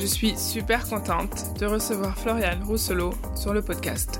[0.00, 4.18] Je suis super contente de recevoir Floriane Rousselot sur le podcast.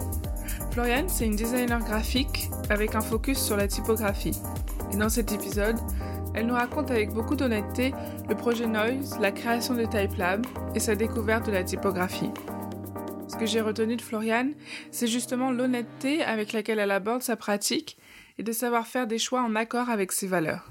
[0.72, 4.38] Floriane, c'est une designer graphique avec un focus sur la typographie.
[4.92, 5.78] Et dans cet épisode,
[6.34, 7.94] elle nous raconte avec beaucoup d'honnêteté
[8.28, 12.30] le projet Noise, la création de TypeLab et sa découverte de la typographie.
[13.28, 14.52] Ce que j'ai retenu de Floriane,
[14.90, 17.96] c'est justement l'honnêteté avec laquelle elle aborde sa pratique
[18.36, 20.70] et de savoir faire des choix en accord avec ses valeurs.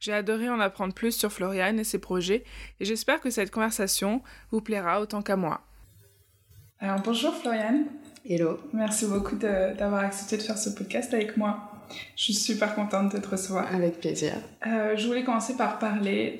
[0.00, 2.44] J'ai adoré en apprendre plus sur Floriane et ses projets
[2.80, 5.62] et j'espère que cette conversation vous plaira autant qu'à moi.
[6.78, 7.86] Alors bonjour Floriane.
[8.26, 8.58] Hello.
[8.72, 11.70] Merci beaucoup d'avoir accepté de faire ce podcast avec moi.
[12.16, 13.72] Je suis super contente de te recevoir.
[13.74, 14.32] Avec plaisir.
[14.66, 16.38] Euh, je voulais commencer par parler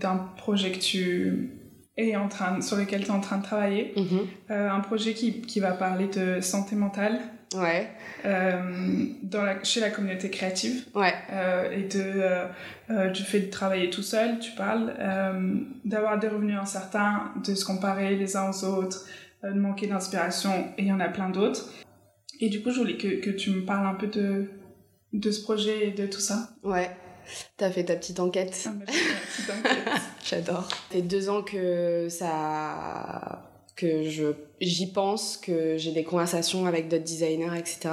[0.00, 1.50] d'un projet que tu
[1.96, 3.92] es en train, sur lequel tu es en train de travailler.
[3.96, 4.26] Mhm.
[4.50, 7.20] Euh, un projet qui, qui, va parler de santé mentale
[7.54, 7.88] Ouais.
[8.24, 10.86] Euh, dans la, chez la communauté créative.
[10.94, 11.14] Ouais.
[11.32, 12.12] Euh, et de,
[12.90, 14.94] euh, du fait de travailler tout seul, tu parles,
[15.84, 19.06] d'avoir des revenus incertains, de se comparer les uns aux autres,
[19.42, 21.70] de manquer d'inspiration, et il y en a plein d'autres.
[22.40, 24.50] Et du coup, je voulais que, que tu me parles un peu de,
[25.12, 26.50] de ce projet et de tout ça.
[26.62, 26.90] Ouais.
[27.56, 28.66] T'as fait ta petite enquête.
[28.66, 29.72] Ah, bah.
[30.24, 30.68] J'adore.
[30.68, 33.51] Ça fait deux ans que ça
[33.82, 34.26] que je
[34.60, 37.90] j'y pense, que j'ai des conversations avec d'autres designers, etc.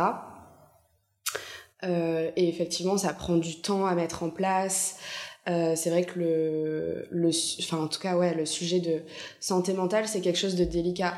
[1.84, 4.98] Euh, et effectivement, ça prend du temps à mettre en place.
[5.48, 7.30] Euh, c'est vrai que le, le,
[7.60, 9.02] enfin en tout cas ouais, le sujet de
[9.40, 11.16] santé mentale, c'est quelque chose de délicat.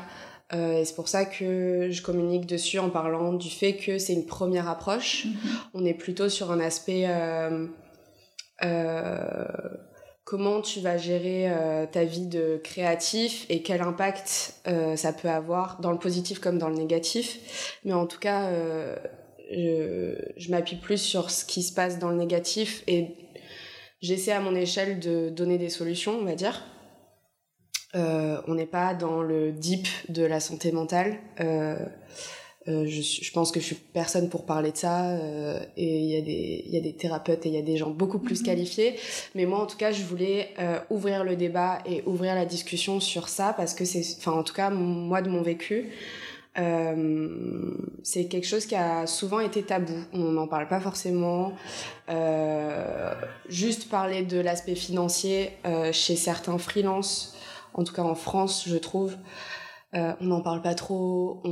[0.54, 4.14] Euh, et c'est pour ça que je communique dessus en parlant du fait que c'est
[4.14, 5.26] une première approche.
[5.26, 5.48] Mm-hmm.
[5.74, 7.06] On est plutôt sur un aspect
[10.24, 15.28] comment tu vas gérer euh, ta vie de créatif et quel impact euh, ça peut
[15.28, 17.78] avoir dans le positif comme dans le négatif.
[17.84, 18.96] Mais en tout cas, euh,
[19.50, 23.16] je, m'appuie plus sur ce qui se passe dans le négatif et
[24.00, 26.62] j'essaie à mon échelle de donner des solutions, on va dire.
[27.94, 31.18] On n'est pas dans le deep de la santé mentale.
[32.68, 36.10] Euh, je, je, pense que je suis personne pour parler de ça euh, et il
[36.12, 38.20] y a des il y a des thérapeutes et il y a des gens beaucoup
[38.20, 38.46] plus Mhm.
[38.46, 38.94] qualifiés.
[39.34, 43.00] Mais moi en tout cas je voulais euh, ouvrir le débat et ouvrir la discussion
[43.00, 45.90] sur ça parce que c'est enfin en tout cas moi de mon vécu
[46.58, 49.96] euh, c'est quelque chose qui a souvent été tabou.
[50.12, 51.54] On n'en parle pas forcément.
[52.10, 53.14] Euh,
[53.48, 57.34] juste parler de l'aspect financier euh, chez certains freelances
[57.74, 59.16] en tout cas en France je trouve
[59.94, 61.50] euh, on n'en parle pas trop, on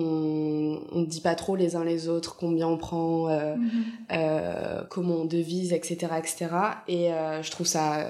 [0.94, 3.70] ne dit pas trop les uns les autres combien on prend, euh, Mhm.
[4.12, 6.12] euh, comment on devise, etc.
[6.18, 6.48] etc.
[6.88, 7.10] Et
[7.42, 8.06] je trouve ça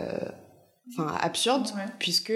[0.92, 1.84] enfin absurde, Ouais.
[2.00, 2.32] puisque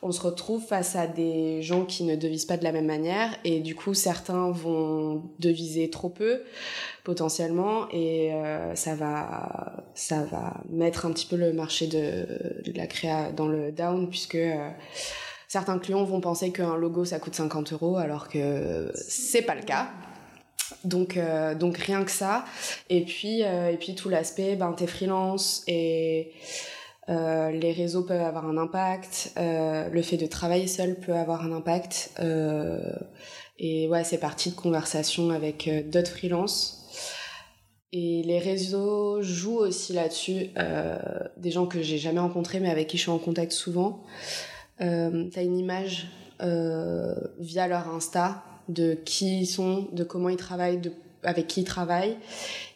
[0.00, 3.30] on se retrouve face à des gens qui ne devisent pas de la même manière,
[3.44, 6.42] et du coup certains vont deviser trop peu,
[7.04, 8.32] potentiellement, et
[8.74, 13.48] ça, va, ça va mettre un petit peu le marché de, de la créa dans
[13.48, 14.38] le down, puisque...
[15.48, 19.62] Certains clients vont penser qu'un logo ça coûte 50 euros alors que c'est pas le
[19.62, 19.88] cas.
[20.84, 22.44] Donc, euh, donc rien que ça.
[22.90, 26.32] Et puis, euh, et puis tout l'aspect, ben, t'es freelance et
[27.08, 29.32] euh, les réseaux peuvent avoir un impact.
[29.36, 32.12] Le fait de travailler seul peut avoir un impact.
[33.58, 36.74] Et ouais, c'est parti de conversations avec d'autres freelances.
[37.90, 40.50] Et les réseaux jouent aussi là-dessus.
[41.38, 44.04] Des gens que j'ai jamais rencontrés mais avec qui je suis en contact souvent
[44.80, 46.08] euh, t'as une image
[46.40, 51.62] euh, via leur Insta de qui ils sont, de comment ils travaillent, de, avec qui
[51.62, 52.16] ils travaillent.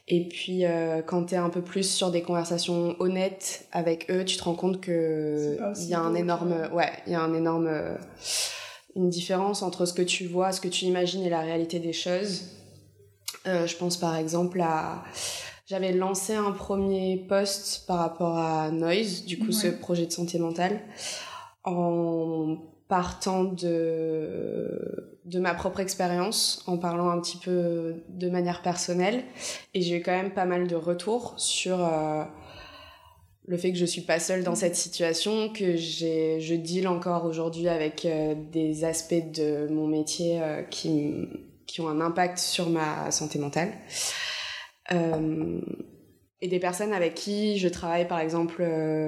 [0.08, 4.36] Et puis euh, quand t'es un peu plus sur des conversations honnêtes avec eux, tu
[4.36, 7.68] te rends compte que il y a un énorme, ouais, il y a un énorme,
[7.68, 7.94] euh,
[8.96, 11.92] une différence entre ce que tu vois, ce que tu imagines et la réalité des
[11.92, 12.42] choses.
[13.46, 15.02] Euh, je pense par exemple à
[15.66, 19.52] j'avais lancé un premier post par rapport à Noise, du coup Ouais.
[19.52, 20.80] ce projet de santé mentale
[21.64, 22.56] en
[22.88, 29.24] partant de, de ma propre expérience, en parlant un petit peu de manière personnelle.
[29.74, 32.24] Et j'ai eu quand même pas mal de retours sur euh,
[33.46, 37.68] le fait que je suis pas seule dans cette situation, que je deal encore aujourd'hui
[37.68, 41.28] avec euh, des aspects de mon métier euh, qui,
[41.66, 43.72] qui ont un impact sur ma santé mentale.
[46.42, 48.62] Et des personnes avec qui je travaille par exemple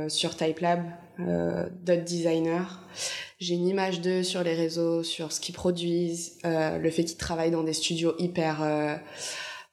[0.09, 0.81] sur TypeLab,
[1.21, 2.69] euh, d'autres designers.
[3.39, 7.19] J'ai une image d'eux sur les réseaux, sur ce qu'ils produisent, euh, le fait qu'ils
[7.19, 8.97] travaillent dans des studios hyper euh,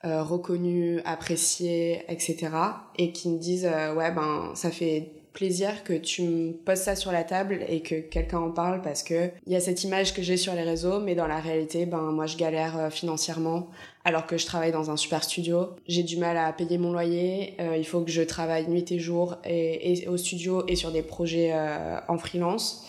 [0.03, 2.49] euh, reconnus, appréciés, etc.
[2.97, 6.95] Et qui me disent euh, ouais ben ça fait plaisir que tu me poses ça
[6.95, 10.13] sur la table et que quelqu'un en parle parce que il y a cette image
[10.13, 13.69] que j'ai sur les réseaux mais dans la réalité ben moi je galère euh, financièrement
[14.03, 17.55] alors que je travaille dans un super studio j'ai du mal à payer mon loyer
[17.59, 21.01] euh, il faut que je travaille nuit et jour et, au studio et sur des
[21.01, 22.85] projets euh, en freelance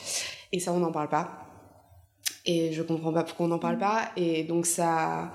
[0.52, 1.46] Et ça, on n'en parle pas.
[2.44, 4.10] Et je comprends pas pourquoi on n'en parle pas.
[4.16, 5.32] Et donc, ça,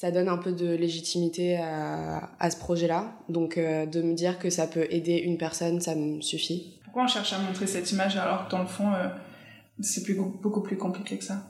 [0.00, 3.12] ça donne un peu de légitimité à, à ce projet-là.
[3.28, 6.80] Donc, euh, de me dire que ça peut aider une personne, ça me suffit.
[6.84, 9.08] Pourquoi on cherche à montrer cette image alors que dans le fond, euh,
[9.80, 11.42] c'est plus, beaucoup plus compliqué que ça?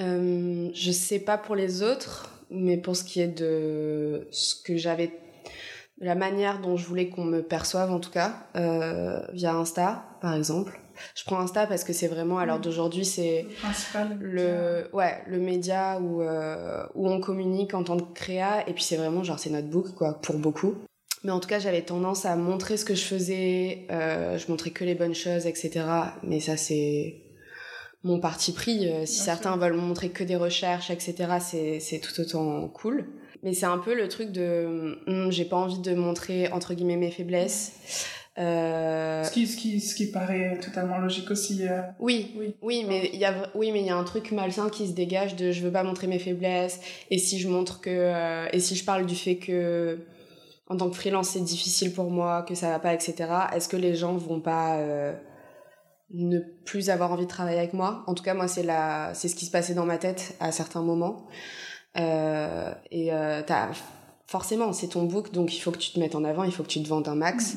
[0.00, 4.76] Euh, Je sais pas pour les autres, mais pour ce qui est de ce que
[4.76, 5.12] j'avais
[6.00, 10.34] la manière dont je voulais qu'on me perçoive en tout cas euh, via Insta par
[10.34, 10.80] exemple
[11.14, 13.46] je prends Insta parce que c'est vraiment à l'heure d'aujourd'hui c'est
[14.20, 18.68] le, ouais le média où euh, où on communique en tant que créa.
[18.68, 20.74] Et puis c'est vraiment genre c'est notre book quoi pour beaucoup.
[21.24, 24.70] Mais en tout cas j'avais tendance à montrer ce que je faisais euh, je montrais
[24.70, 25.84] que les bonnes choses etc
[26.22, 27.22] mais ça c'est
[28.04, 28.88] mon parti pris.
[29.06, 33.06] Si certains veulent montrer que des recherches etc c'est c'est tout autant cool.
[33.42, 36.96] Mais c'est un peu le truc de hum, j'ai pas envie de montrer entre guillemets
[36.96, 37.72] mes faiblesses.
[38.38, 39.24] Euh...
[39.24, 41.66] Ce, qui, ce, qui, ce qui paraît totalement logique aussi.
[41.66, 41.82] Euh.
[41.98, 44.70] Oui, oui, oui, mais il y a oui, mais il y a un truc malsain
[44.70, 46.80] qui se dégage de je veux pas montrer mes faiblesses
[47.10, 49.98] et si je montre que euh, et si je parle du fait que
[50.68, 53.14] en tant que freelance c'est difficile pour moi, que ça va pas, etc.
[53.54, 54.78] Est-ce que les gens vont pas
[56.10, 58.04] ne plus avoir envie de travailler avec moi?
[58.06, 60.52] En tout cas, moi c'est la c'est ce qui se passait dans ma tête à
[60.52, 61.26] certains moments.
[61.96, 63.10] Et
[63.46, 63.70] t'as
[64.28, 66.62] forcément, c'est ton book, donc il faut que tu te mettes en avant, il faut
[66.62, 67.56] que tu te vendes un max.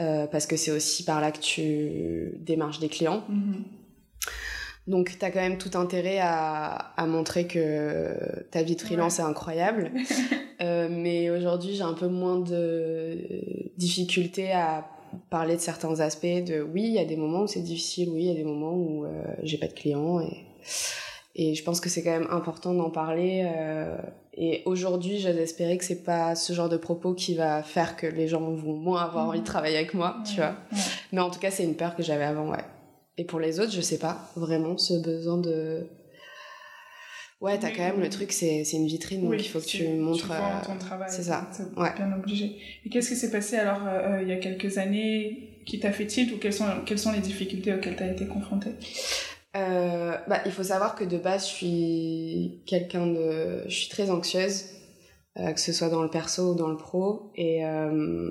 [0.00, 3.22] Euh, parce que c'est aussi par là que tu démarches des clients.
[3.30, 4.90] Mm-hmm.
[4.90, 8.14] Donc, tu as quand même tout intérêt à, à, montrer que
[8.50, 9.90] ta vie de freelance est incroyable.
[10.62, 13.18] euh, mais aujourd'hui, j'ai un peu moins de
[13.76, 14.88] difficultés à
[15.28, 16.24] parler de certains aspects.
[16.24, 18.44] De oui, il y a des moments où c'est difficile, oui, il y a des
[18.44, 19.10] moments où euh,
[19.42, 20.20] j'ai pas de clients.
[20.20, 20.46] Et
[21.38, 23.46] et je pense que c'est quand même important d'en parler.
[24.36, 27.96] Euh, et aujourd'hui, j'ose espérer que c'est pas ce genre de propos qui va faire
[27.96, 30.56] que les gens vont moins avoir envie de travailler avec moi, tu vois.
[31.12, 32.64] Mais en tout cas, c'est une peur que j'avais avant, ouais.
[33.18, 35.86] Et pour les autres, je sais pas vraiment ce besoin de.
[37.40, 40.26] Ouais, t'as quand même le truc, c'est une vitrine, donc il faut que tu montres.
[40.26, 41.08] Tu euh, ton travail.
[41.10, 41.48] C'est ça.
[41.76, 41.94] Ouais.
[41.94, 42.56] bien obligé.
[42.84, 46.06] Et qu'est-ce qui s'est passé alors euh, il y a quelques années qui t'a fait
[46.06, 48.70] tilt ou quelles sont, quelles sont les difficultés auxquelles t'as été confrontée?
[49.56, 53.62] Euh, bah, il faut savoir que de base, je suis quelqu'un de.
[53.66, 54.64] Je suis très anxieuse,
[55.38, 58.30] euh, que ce soit dans le perso ou dans le pro, et, euh,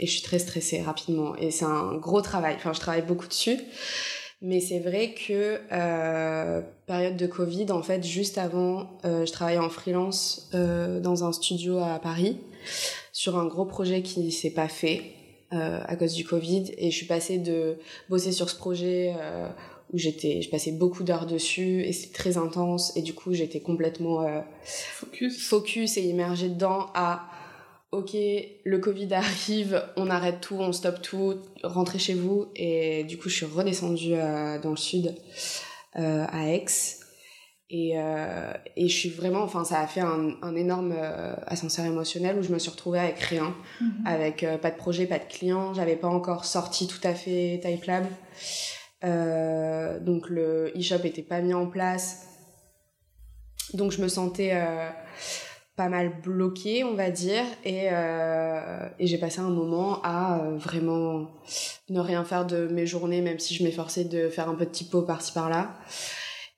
[0.00, 1.36] et je suis très stressée rapidement.
[1.36, 2.54] Et c'est un gros travail.
[2.56, 3.58] Enfin, je travaille beaucoup dessus.
[4.42, 5.60] Mais c'est vrai que
[6.86, 11.98] période de Covid, en fait, juste avant, je travaillais en freelance dans un studio à
[11.98, 12.38] Paris
[13.12, 15.04] sur un gros projet qui s'est pas fait
[15.50, 16.70] à cause du Covid.
[16.76, 17.78] Et je suis passée de
[18.10, 19.14] bosser sur ce projet
[19.92, 23.60] où j'étais, je passais beaucoup d'heures dessus et c'est très intense et du coup j'étais
[23.60, 25.48] complètement euh, focus.
[25.48, 27.28] focus et immergée dedans à
[27.92, 28.14] ok
[28.64, 33.28] le Covid arrive, on arrête tout, on stoppe tout, rentrez chez vous et du coup
[33.28, 35.14] je suis redescendue euh, dans le sud
[35.96, 36.66] euh, à Aix
[37.68, 37.94] et,
[38.76, 40.94] et je suis vraiment, enfin ça a fait un, un énorme
[41.48, 43.86] ascenseur émotionnel où je me suis retrouvée avec rien, mm-hmm.
[44.06, 47.84] avec pas de projet, pas de clients, j'avais pas encore sorti tout à fait Type
[47.86, 48.06] Lab.
[49.04, 52.26] Euh, donc le e-shop était pas mis en place.
[53.74, 54.88] Donc je me sentais euh,
[55.76, 61.28] pas mal bloquée, on va dire, et, euh, et j'ai passé un moment à vraiment
[61.90, 64.70] ne rien faire de mes journées, même si je m'efforçais de faire un peu de
[64.70, 65.74] typo par-ci par-là.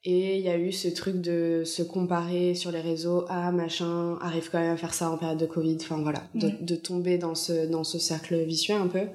[0.04, 4.16] Et il y a eu ce truc de se comparer sur les réseaux, ah machin,
[4.22, 7.18] arrive quand même à faire ça en période de Covid, enfin voilà, de, de tomber
[7.18, 9.06] dans ce, dans ce cercle vicieux un peu.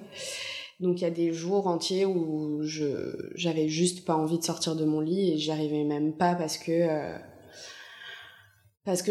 [0.83, 2.61] Donc il y a des jours entiers où
[3.35, 6.57] j'avais juste pas envie de sortir de mon lit et j'y arrivais même pas parce
[6.57, 7.17] que euh,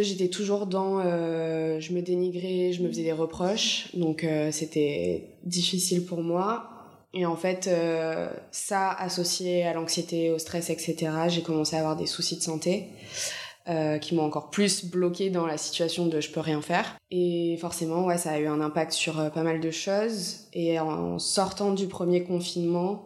[0.03, 3.89] j'étais toujours dans euh, je me dénigrais, je me faisais des reproches.
[3.95, 6.69] Donc euh, c'était difficile pour moi.
[7.15, 7.69] Et en fait,
[8.53, 12.89] ça associé à l'anxiété, au stress, etc., j'ai commencé à avoir des soucis de santé.
[13.69, 16.99] Euh, qui m'ont encore plus bloqué dans la situation de je peux rien faire.
[17.13, 20.49] Et forcément, ouais, ça a eu un impact sur euh, pas mal de choses.
[20.53, 23.05] Et en sortant du premier confinement,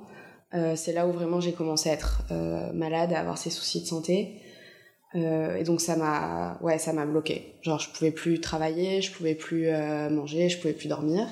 [0.55, 2.23] euh, c'est là où vraiment j'ai commencé à être
[2.73, 4.41] malade, à avoir ces soucis de santé.
[5.15, 7.57] et donc ça m'a, ouais, ça m'a bloqué.
[7.61, 9.69] Genre je pouvais plus travailler, je pouvais plus
[10.11, 11.27] manger, je pouvais plus dormir.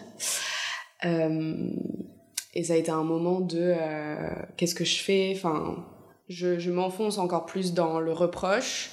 [1.02, 3.74] et ça a été un moment de
[4.58, 5.82] qu'est-ce que je fais, enfin
[6.28, 8.90] je, je m'enfonce encore plus dans le reproche.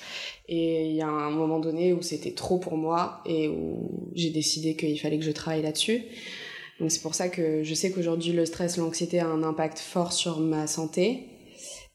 [0.48, 4.32] Et il y a un moment donné où c'était trop pour moi et où j'ai
[4.32, 6.04] décidé qu'il fallait que je travaille là-dessus.
[6.80, 10.12] Donc c'est pour ça que je sais qu'aujourd'hui le stress, l'anxiété a un impact fort
[10.12, 11.28] sur ma santé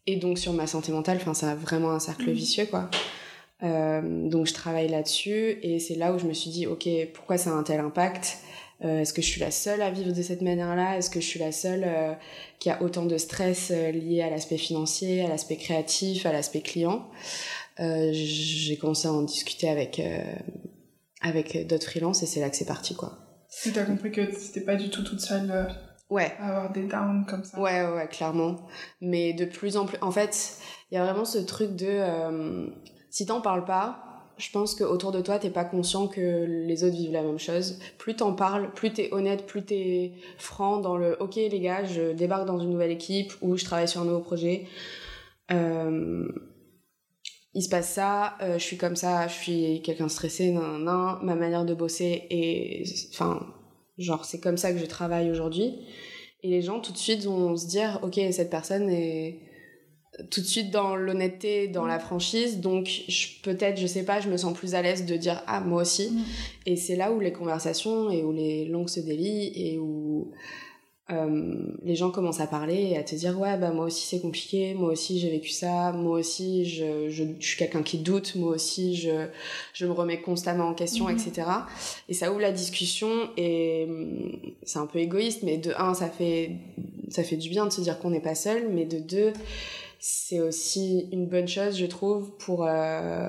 [0.06, 1.18] et donc sur ma santé mentale.
[1.20, 2.34] Enfin, ça a vraiment un cercle mmh.
[2.34, 2.88] vicieux, quoi.
[3.62, 7.36] Euh, donc je travaille là-dessus et c'est là où je me suis dit, ok, pourquoi
[7.36, 8.38] ça a un tel impact?
[8.84, 10.98] Euh, Est-ce que je suis la seule à vivre de cette manière-là?
[10.98, 12.12] Est-ce que je suis la seule euh,
[12.58, 16.60] qui a autant de stress euh, lié à l'aspect financier, à l'aspect créatif, à l'aspect
[16.60, 17.08] client?
[17.78, 20.00] J'ai commencé à en discuter avec
[21.20, 23.18] avec d'autres freelances et c'est là que c'est parti quoi.
[23.62, 25.68] Tu as compris que c'était pas du tout toute seule
[26.08, 26.32] ouais.
[26.38, 27.60] à avoir des downs comme ça.
[27.60, 28.66] Ouais, ouais, clairement.
[29.02, 29.98] Mais de plus en plus.
[30.00, 30.56] En fait,
[30.90, 32.72] il y a vraiment ce truc de.
[33.10, 34.05] Si t'en parles pas,
[34.38, 37.78] je pense qu'autour de toi, t'es pas conscient que les autres vivent la même chose.
[37.98, 42.12] Plus t'en parles, plus t'es honnête, plus t'es franc dans le OK, les gars, je
[42.12, 44.66] débarque dans une nouvelle équipe ou je travaille sur un nouveau projet.
[45.50, 46.28] Euh,
[47.54, 51.18] il se passe ça, euh, je suis comme ça, je suis quelqu'un stressé, nan, nan,
[51.22, 53.46] ma manière de bosser et enfin
[53.96, 55.86] genre c'est comme ça que je travaille aujourd'hui
[56.42, 59.40] et les gens tout de suite vont se dire ok cette personne est
[60.30, 62.60] tout de suite dans l'honnêteté, dans la franchise.
[62.60, 63.02] Donc,
[63.42, 66.10] peut-être, je sais pas, je me sens plus à l'aise de dire ah moi aussi.
[66.10, 66.24] Mm.
[66.66, 70.32] Et c'est là où les conversations et où les langues se délient et où
[71.12, 71.54] euh,
[71.84, 74.74] les gens commencent à parler et à te dire ouais bah moi aussi c'est compliqué,
[74.74, 78.50] moi aussi j'ai vécu ça, moi aussi je, je, je suis quelqu'un qui doute, moi
[78.50, 79.28] aussi je,
[79.72, 81.28] je me remets constamment en question, mm-hmm.
[81.28, 81.48] etc.
[82.08, 86.08] Et ça ouvre la discussion et mm, c'est un peu égoïste, mais de un ça
[86.08, 86.56] fait
[87.08, 89.32] ça fait du bien de se dire qu'on n'est pas seul, mais de deux
[90.08, 93.28] c'est aussi une bonne chose, je trouve, pour euh,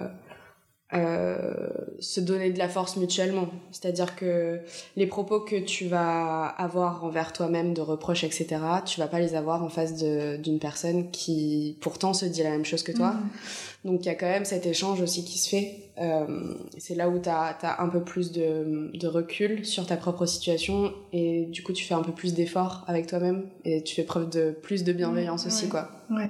[0.94, 1.70] euh,
[2.00, 3.48] se donner de la force mutuellement.
[3.72, 4.60] C'est-à-dire que
[4.96, 8.48] les propos que tu vas avoir envers toi-même de reproches, etc.,
[8.86, 12.66] tu vas pas les avoir en face d'une personne qui pourtant se dit la même
[12.66, 13.14] chose que toi.
[13.14, 13.92] Mhm.
[13.92, 15.80] Donc il y a quand même cet échange aussi qui se fait.
[15.98, 19.98] Euh, c'est là où tu as, as, un peu plus de, de, recul sur ta
[19.98, 23.96] propre situation et du coup tu fais un peu plus d'efforts avec toi-même et tu
[23.96, 25.70] fais preuve de plus de bienveillance aussi.
[25.70, 25.90] quoi.
[26.12, 26.30] Ouais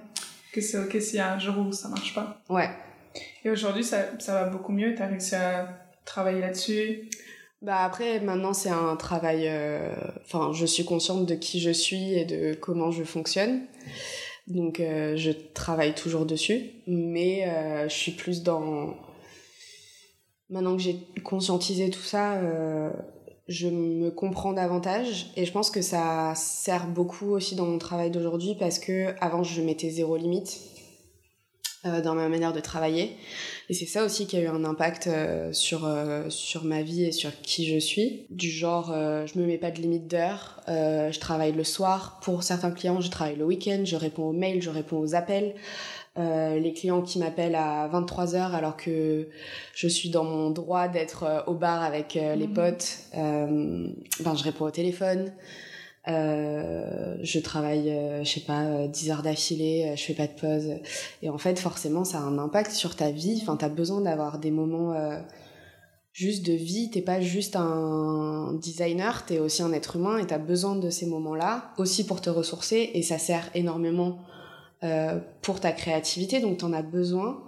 [0.51, 2.41] que c'est ok s'il y a un jour où ça marche pas.
[2.49, 2.69] Ouais.
[3.43, 4.95] Et aujourd'hui, ça, ça va beaucoup mieux.
[4.95, 5.69] T'as réussi à
[6.05, 7.09] travailler là-dessus?
[7.61, 9.47] Bah après, maintenant, c'est un travail.
[9.47, 9.93] Euh,
[10.25, 13.61] enfin, je suis consciente de qui je suis et de comment je fonctionne.
[14.45, 16.71] Donc, euh, je travaille toujours dessus.
[16.85, 18.95] Mais euh, je suis plus dans.
[20.49, 22.39] Maintenant que j'ai conscientisé tout ça,
[23.47, 28.11] je me comprends davantage et je pense que ça sert beaucoup aussi dans mon travail
[28.11, 30.59] d'aujourd'hui parce que avant je mettais zéro limite
[31.85, 33.15] euh, dans ma manière de travailler.
[33.69, 37.03] Et c'est ça aussi qui a eu un impact euh, sur euh, sur ma vie
[37.03, 38.25] et sur qui je suis.
[38.31, 42.19] Du genre je me mets pas de limite d'heure je travaille le soir.
[42.23, 45.55] Pour certains clients je travaille le week-end je réponds aux mails je réponds aux appels
[46.17, 49.27] euh, les clients qui m'appellent à 23h alors que
[49.75, 52.53] je suis dans mon droit d'être euh, au bar avec euh, les mhm.
[52.53, 55.31] potes, ben je réponds au téléphone.
[56.07, 60.79] je travaille, je sais pas, 10 heures d'affilée, je fais pas de pause.
[61.21, 63.39] Et en fait, forcément, ça a un impact sur ta vie.
[63.41, 64.95] Enfin, t'as besoin d'avoir des moments
[66.13, 66.89] juste de vie.
[66.89, 71.05] T'es pas juste un designer, t'es aussi un être humain et t'as besoin de ces
[71.05, 72.89] moments-là aussi pour te ressourcer.
[72.93, 74.17] Et ça sert énormément
[74.83, 77.43] euh, pour ta créativité, donc tu en as besoin.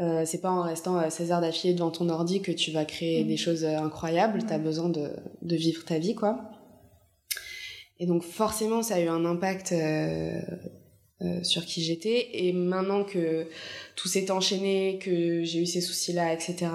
[0.00, 2.84] Euh, c'est pas en restant 16 euh, heures d'affilée devant ton ordi que tu vas
[2.84, 3.38] créer des mm.
[3.38, 5.10] choses euh, incroyables, tu as besoin de,
[5.42, 6.50] de, vivre ta vie, quoi.
[8.00, 10.40] Et donc forcément, ça a eu un impact euh,
[11.42, 12.44] sur qui j'étais.
[12.44, 13.46] Et maintenant que
[13.94, 16.66] tout s'est enchaîné, que j'ai eu ces soucis-là, etc.,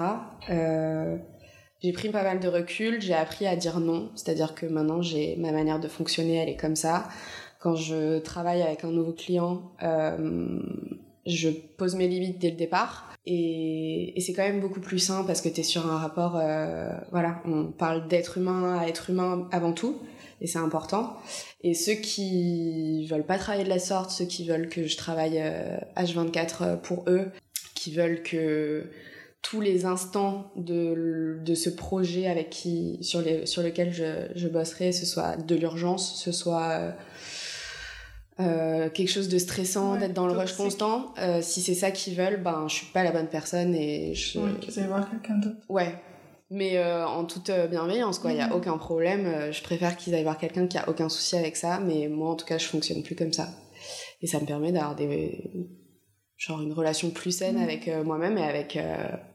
[1.82, 4.10] j'ai pris pas mal de recul, j'ai appris à dire non.
[4.14, 7.08] C'est-à-dire que maintenant, j'ai ma manière de fonctionner, elle est comme ça
[7.60, 10.58] quand je travaille avec un nouveau client, euh,
[11.26, 13.12] je pose mes limites dès le départ.
[13.26, 16.90] Et, c'est quand même beaucoup plus sain parce que tu es sur un rapport, euh,
[17.12, 19.98] voilà, on parle d'être humain à être humain avant tout,
[20.40, 21.16] et c'est important.
[21.62, 25.38] Et ceux qui veulent pas travailler de la sorte, ceux qui veulent que je travaille
[25.38, 27.30] euh, H24 pour eux,
[27.74, 28.86] qui veulent que
[29.42, 34.48] tous les instants de, de ce projet avec qui, sur, les, sur lequel je, je
[34.48, 36.94] bosserai, ce soit de l'urgence, ce soit
[38.40, 41.14] euh, quelque chose de stressant, d'être dans le rush constant.
[41.18, 44.38] Euh, si c'est ça qu'ils veulent, ben je suis pas la bonne personne et je.
[44.38, 45.58] Ouais, qu'ils aillent voir quelqu'un d'autre.
[45.68, 45.94] Ouais.
[46.50, 48.32] Mais euh, en toute bienveillance, quoi.
[48.32, 49.52] Il y a aucun problème.
[49.52, 51.78] je préfère qu'ils aillent voir quelqu'un qui a aucun souci avec ça.
[51.78, 53.48] Mais moi, en tout cas, je fonctionne plus comme ça.
[54.20, 55.52] Et ça me permet d'avoir des.
[56.36, 58.78] genre une relation plus saine avec moi-même et avec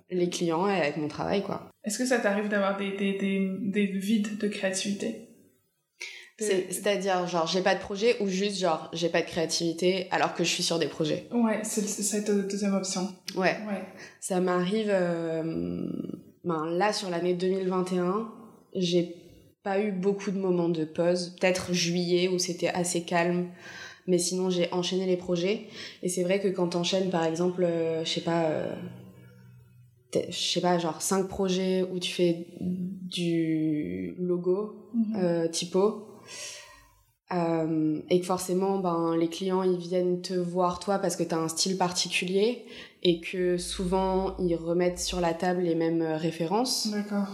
[0.09, 1.69] les clients et avec mon travail, quoi.
[1.83, 5.24] Est-ce que ça t'arrive d'avoir des, des, des, des vides de créativité?
[6.37, 10.43] C'est-à-dire, genre, j'ai pas de projet ou juste, genre, j'ai pas de créativité alors que
[10.43, 11.27] je suis sur des projets.
[11.31, 13.07] Ouais, c'est cette deuxième option.
[13.35, 13.57] Ouais.
[13.67, 13.83] ouais.
[14.19, 15.87] Ça m'arrive, euh,
[16.43, 18.29] ben, là, sur l'année 2021,
[18.73, 19.15] j'ai
[19.63, 21.35] pas eu beaucoup de moments de pause.
[21.39, 23.47] Peut-être juillet où c'était assez calme.
[24.07, 25.67] Mais sinon, j'ai enchaîné les projets.
[26.03, 28.75] Et c'est vrai que quand t'enchaînes, par exemple, euh, je sais pas, euh,
[30.13, 35.15] je sais pas, genre cinq projets où tu fais du logo, Mhm.
[35.17, 36.07] euh, typo.
[37.33, 41.33] Euh, et que forcément, ben, les clients, ils viennent te voir toi parce que tu
[41.33, 42.65] as un style particulier
[43.01, 46.87] et que souvent, ils remettent sur la table les mêmes euh, références.
[46.91, 47.27] D'accord.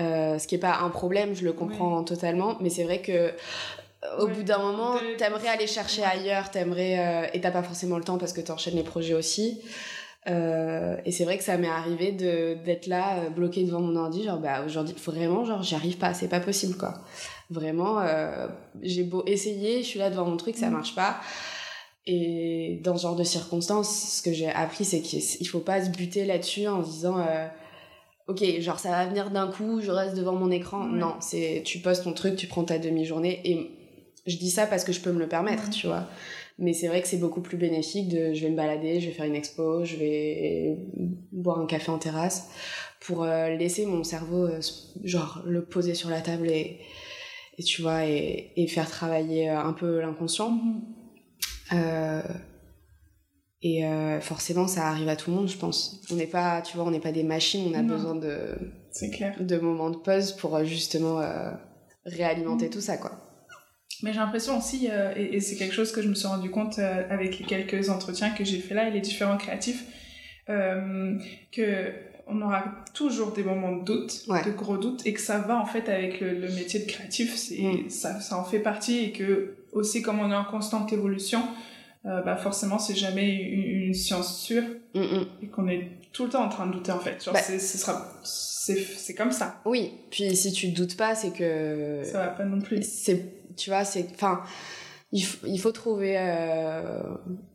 [0.00, 3.32] Euh, ce qui est pas un problème, je le comprends totalement, mais c'est vrai que
[4.20, 4.32] au Ouais.
[4.32, 8.16] bout d'un moment, t'aimerais aller chercher ailleurs, t'aimerais euh, et t'as pas forcément le temps
[8.18, 9.60] parce que t'enchaînes les projets aussi.
[10.26, 13.94] Euh, et c'est vrai que ça m'est arrivé de d'être là euh, bloqué devant mon
[13.96, 16.94] ordi, genre bah aujourd'hui vraiment genre j'y arrive pas, c'est pas possible quoi.
[17.50, 18.48] Vraiment, euh,
[18.82, 20.72] j'ai beau essayer, je suis là devant mon truc, ça Mm.
[20.72, 21.20] marche pas.
[22.06, 25.90] Et dans ce genre de circonstances, ce que j'ai appris, c'est qu'il faut pas se
[25.90, 27.24] buter là-dessus en se disant
[28.26, 30.82] ok, genre ça va venir d'un coup, je reste devant mon écran.
[30.90, 30.98] Ouais.
[30.98, 33.40] Non, c'est tu postes ton truc, tu prends ta demi-journée.
[33.44, 33.70] Et
[34.26, 35.70] je dis ça parce que je peux me le permettre, Ouais.
[35.70, 36.04] tu vois.
[36.60, 39.12] Mais c'est vrai que c'est beaucoup plus bénéfique de je vais me balader, je vais
[39.12, 40.76] faire une expo, je vais
[41.30, 42.48] boire un café en terrasse
[43.00, 44.60] pour euh, laisser mon cerveau, euh,
[45.04, 46.80] genre, le poser sur la table et,
[47.58, 50.58] et tu vois, et, et faire travailler euh, un peu l'inconscient.
[51.72, 52.22] Euh,
[53.62, 56.00] et euh, forcément, ça arrive à tout le monde, je pense.
[56.10, 57.94] On n'est pas, tu vois, on n'est pas des machines, on a Non.
[57.94, 58.56] besoin de,
[59.12, 59.36] clair.
[59.40, 61.50] de moments de pause pour justement euh,
[62.04, 62.70] réalimenter Mhm.
[62.72, 63.12] tout ça, quoi.
[64.02, 66.50] Mais j'ai l'impression aussi, euh, et, et c'est quelque chose que je me suis rendu
[66.50, 69.84] compte euh, avec les quelques entretiens que j'ai fait là et les différents créatifs,
[70.48, 71.16] euh,
[71.52, 71.92] que
[72.30, 72.62] on aura
[72.92, 74.44] toujours des moments de doute, Ouais.
[74.44, 77.34] de gros doutes, et que ça va en fait avec le, le métier de créatif,
[77.36, 77.88] c'est Mm.
[77.90, 81.42] ça, ça en fait partie, et que aussi comme on est en constante évolution,
[82.06, 84.62] euh, bah forcément c'est jamais une, une science sûre,
[84.94, 85.26] Mm, mm.
[85.42, 87.22] et qu'on est tout le temps en train de douter en fait.
[87.24, 87.40] Genre Bah.
[87.42, 92.02] c'est, ce sera, c'est, c'est comme ça, Oui, puis si tu doutes pas, c'est que
[92.04, 92.82] ça va pas non plus.
[92.82, 94.42] c'est tu vois c'est enfin
[95.10, 97.02] il, il faut trouver euh,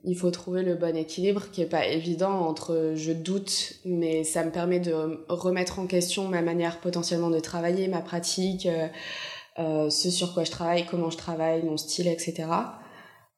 [0.04, 4.44] il faut trouver le bon équilibre qui est pas évident entre je doute mais ça
[4.44, 4.94] me permet de
[5.30, 8.88] remettre en question ma manière potentiellement de travailler ma pratique euh,
[9.60, 12.48] euh, ce sur quoi je travaille comment je travaille mon style etc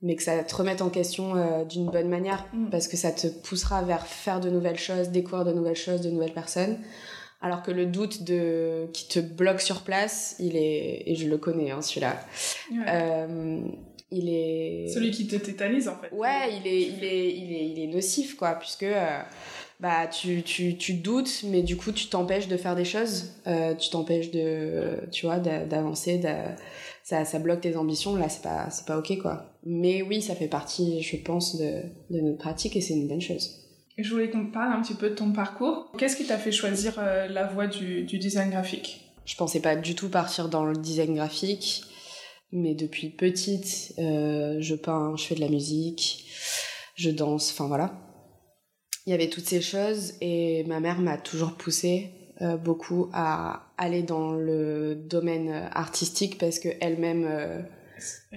[0.01, 2.69] mais que ça te remette en question euh, d'une bonne manière Mm.
[2.69, 6.09] parce que ça te poussera vers faire de nouvelles choses découvrir de nouvelles choses de
[6.09, 6.77] nouvelles personnes
[7.41, 11.37] alors que le doute de qui te bloque sur place, il est et je le
[11.37, 12.19] connais hein, celui-là.
[12.71, 12.77] Ouais.
[12.87, 13.59] Euh,
[14.11, 16.09] il est Celui qui te tétanise en fait.
[16.15, 19.19] Ouais, il est il est il est il est nocif quoi puisque euh,
[19.79, 23.73] bah tu, tu, tu doutes mais du coup tu t'empêches de faire des choses, Euh,
[23.75, 26.55] tu t'empêches de tu vois d'a- d'avancer, d'a-
[27.03, 29.51] ça ça bloque tes ambitions là, c'est pas c'est pas OK quoi.
[29.65, 33.21] Mais oui, ça fait partie je pense de de notre pratique et c'est une bonne
[33.21, 33.64] chose.
[33.97, 35.89] Je voulais qu'on parle un petit peu de ton parcours.
[35.97, 39.13] Qu'est-ce qui t'a fait choisir euh, la voie du, design graphique?
[39.25, 41.83] Je pensais pas du tout partir dans le design graphique,
[42.51, 46.25] mais depuis petite, euh, je peins, je fais de la musique,
[46.95, 47.93] je danse, enfin voilà.
[49.05, 53.71] Il y avait toutes ces choses et ma mère m'a toujours poussée euh, beaucoup à
[53.77, 57.65] aller dans le domaine artistique parce que elle-même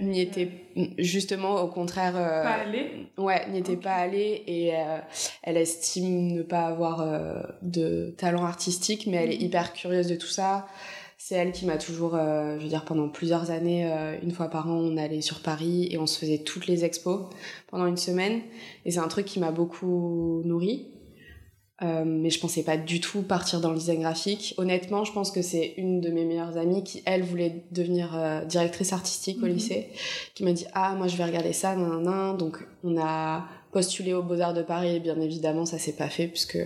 [0.01, 0.49] n'y était
[0.97, 4.99] justement au contraire euh, Pas aller Ouais, n'y était pas allée et euh,
[5.43, 9.45] elle estime ne pas avoir euh, de talent artistique, mais elle est Mhm.
[9.45, 10.67] hyper curieuse de tout ça.
[11.21, 14.47] C'est elle qui m'a toujours, euh, je veux dire, pendant plusieurs années, euh, une fois
[14.47, 17.23] par an, on allait sur Paris et on se faisait toutes les expos
[17.67, 18.39] pendant une semaine.
[18.85, 20.87] Et c'est un truc qui m'a beaucoup nourri.
[21.81, 24.53] Euh, mais je pensais pas du tout partir dans le design graphique.
[24.57, 28.43] Honnêtement, je pense que c'est une de mes meilleures amies qui, elle, voulait devenir euh,
[28.43, 29.53] directrice artistique au Mhm.
[29.53, 29.89] lycée,
[30.35, 32.37] qui m'a dit Ah, moi je vais regarder ça, nan, nan, nan.
[32.37, 36.27] Donc on a postulé aux Beaux-Arts de Paris, et bien évidemment, ça s'est pas fait,
[36.27, 36.57] puisque.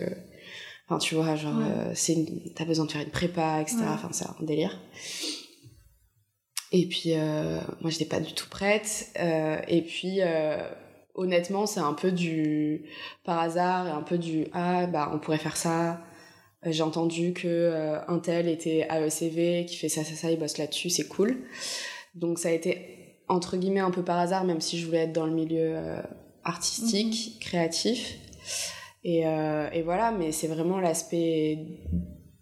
[0.89, 1.63] Enfin, tu vois, genre, Ouais.
[1.67, 3.78] euh, c'est une- t'as besoin de faire une prépa, etc.
[3.82, 3.88] Ouais.
[3.89, 4.80] Enfin, c'est un délire.
[6.71, 9.10] Et puis, euh, moi, j'étais pas du tout prête.
[9.19, 10.58] Euh, et puis, euh,
[11.15, 12.84] honnêtement, c'est un peu du
[13.23, 16.02] par hasard et un peu du ah bah on pourrait faire ça.
[16.65, 20.32] Euh, J'ai entendu que euh, un tel était à ECV, qui fait ça, ça, ça,
[20.32, 21.38] il bosse là-dessus, c'est cool.
[22.15, 25.13] Donc ça a été entre guillemets un peu par hasard, même si je voulais être
[25.13, 26.02] dans le milieu euh,
[26.43, 28.17] artistique, créatif.
[29.04, 31.60] Et, euh, et voilà, mais c'est vraiment l'aspect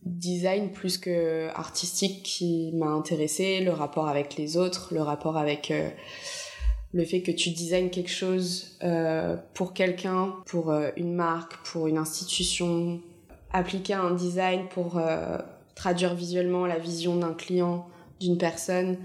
[0.04, 5.72] design plus que artistique qui m'a intéressée, le rapport avec les autres, le rapport avec
[6.93, 11.88] le fait que tu designes quelque chose euh, pour quelqu'un, pour euh, une marque, pour
[11.88, 12.99] une institution,
[13.51, 15.38] appliquer un design pour euh,
[15.75, 17.88] traduire visuellement la vision d'un client,
[18.19, 18.97] d'une personne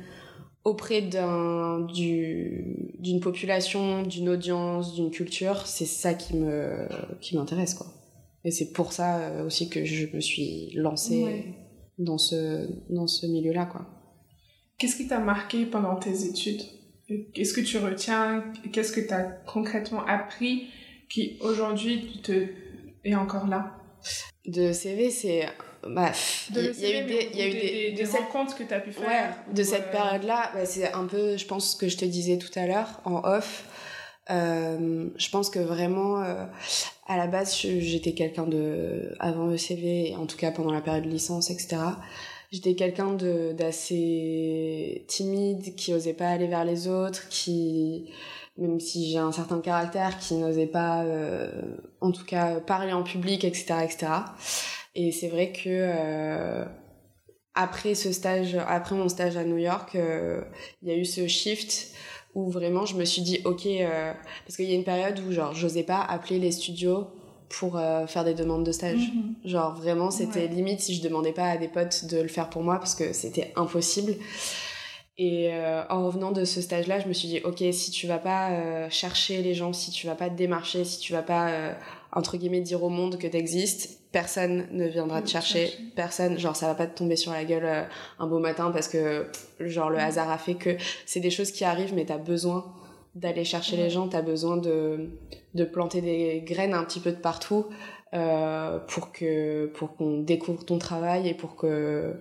[0.65, 6.89] auprès d'un du d'une population, d'une audience, d'une culture, c'est ça qui me
[7.21, 7.87] qui m'intéresse quoi.
[8.45, 11.45] Et c'est pour ça aussi que je me suis lancée Ouais.
[11.99, 13.87] dans ce dans ce milieu-là quoi.
[14.79, 16.63] Qu'est-ce qui t'a marqué pendant tes études?
[17.35, 20.69] Qu'est-ce que tu retiens Qu'est-ce que tu as concrètement appris
[21.09, 22.47] qui aujourd'hui te
[23.05, 23.73] est encore là?
[24.47, 25.47] De CV, c'est.
[25.89, 26.11] Bah,
[26.51, 28.81] il y a eu des, y a eu des, des, cette- rencontres que tu as
[28.81, 29.07] pu faire.
[29.07, 32.05] Ouais, de cette euh, période-là, bah, c'est un peu, je pense, ce que je te
[32.05, 33.65] disais tout à l'heure en off.
[34.31, 36.45] Euh, je pense que vraiment, euh,
[37.07, 41.05] à la base, j'étais quelqu'un de, avant le CV, en tout cas pendant la période
[41.05, 41.77] de licence, etc.
[42.53, 43.15] J'étais quelqu'un
[43.55, 48.11] d'assez timide, qui osait pas aller vers les autres, qui,
[48.57, 51.51] même si j'ai un certain caractère, qui n'osait pas, euh,
[52.01, 54.07] en tout cas, parler en public, etc., etc.
[54.95, 56.65] Et c'est vrai que euh,
[57.55, 60.43] après ce stage, après mon stage à New York, euh,
[60.83, 61.93] il y a eu ce shift
[62.35, 63.67] où vraiment je me suis dit ok,
[64.45, 67.07] parce qu'il y a une période où genre j'osais pas appeler les studios
[67.49, 69.13] pour euh, faire des demandes de stage.
[69.15, 69.35] Mhm.
[69.45, 70.49] Genre vraiment c'était Ouais.
[70.49, 73.13] limite si je demandais pas à des potes de le faire pour moi parce que
[73.13, 74.15] c'était impossible.
[75.19, 78.19] Et euh, en revenant de ce stage-là, je me suis dit ok si tu vas
[78.19, 81.49] pas euh, chercher les gens, si tu vas pas te démarcher, si tu vas pas
[81.49, 81.73] euh,
[82.13, 85.83] entre guillemets dire au monde que t'existes, personne ne viendra te Te chercher, chercher.
[85.95, 87.83] personne, genre ça va pas te tomber sur la gueule euh,
[88.19, 89.27] un beau matin parce que
[89.61, 90.01] genre le Mm.
[90.01, 92.67] hasard a fait que c'est des choses qui arrivent mais t'as besoin
[93.17, 95.09] d'aller chercher les gens, t'as besoin de,
[95.55, 97.67] de planter des graines un petit peu de partout
[98.15, 102.15] euh, pour que pour qu'on découvre ton travail et pour que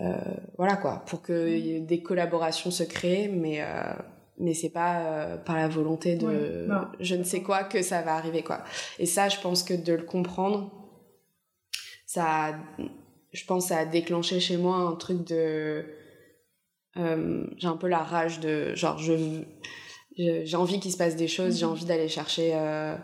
[0.00, 0.14] euh,
[0.58, 3.92] voilà quoi, pour que des collaborations se créent, mais euh,
[4.38, 6.26] mais c'est pas euh, par la volonté de
[6.68, 8.64] Ouais, je ne sais quoi que ça va arriver quoi.
[8.98, 10.70] Et ça, je pense que de le comprendre,
[12.06, 12.54] ça, a-
[13.32, 15.84] je pense, ça a déclenché chez moi un truc de,
[16.96, 19.42] j'ai un peu la rage de, genre, je-
[20.16, 21.72] j'ai envie qu'il se passe des choses, j'ai Mhm.
[21.72, 22.96] envie d'aller chercher euh,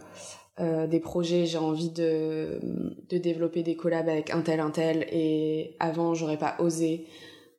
[0.60, 2.60] euh, des projets, j'ai envie de,
[3.08, 7.06] de développer des collabs avec un tel, un tel, et avant, j'aurais pas osé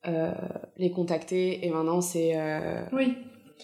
[0.08, 0.32] euh,
[0.78, 3.16] les contacter, et maintenant, c'est, euh, Oui.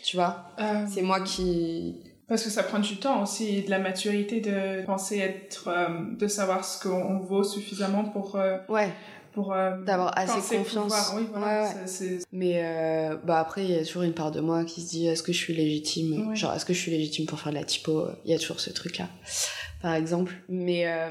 [0.04, 0.46] tu vois,
[0.88, 1.96] c'est moi qui,
[2.28, 5.70] Parce que ça prend du temps aussi, de la maturité de penser être,
[6.18, 8.36] de savoir ce qu'on vaut suffisamment pour,
[8.70, 8.90] ouais,
[9.34, 10.84] pour euh, D'avoir assez confiance.
[10.86, 11.14] pouvoir.
[11.16, 11.62] Oui, voilà.
[11.64, 11.88] Ouais, ouais.
[11.88, 14.82] c'est- c'est- Mais euh, bah après, il y a toujours une part de moi qui
[14.82, 16.30] se dit est-ce que je suis légitime?
[16.30, 16.36] Ouais.
[16.36, 18.08] Genre, est-ce que je suis légitime pour faire de la typo?
[18.26, 19.08] Il y a toujours ce truc-là,
[19.82, 20.34] par exemple.
[20.50, 21.10] Mais, euh,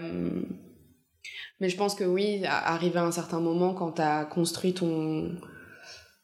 [1.60, 5.32] mais je pense que oui, arrivé à un certain moment, quand tu as construit ton,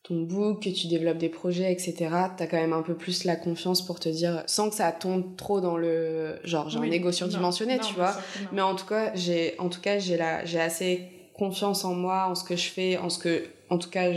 [0.04, 1.94] ton book, que tu développes des projets, etc.,
[2.36, 4.92] tu as quand même un peu plus la confiance pour te dire, sans que ça
[4.92, 6.38] tombe trop dans le.
[6.44, 6.88] Genre, j'ai Oui.
[6.88, 8.14] un ego surdimensionné, non, tu vois.
[8.52, 12.26] Mais en tout cas, j'ai en tout cas j'ai la j'ai assez confiance en moi,
[12.28, 14.10] en ce que je fais, en ce que en tout cas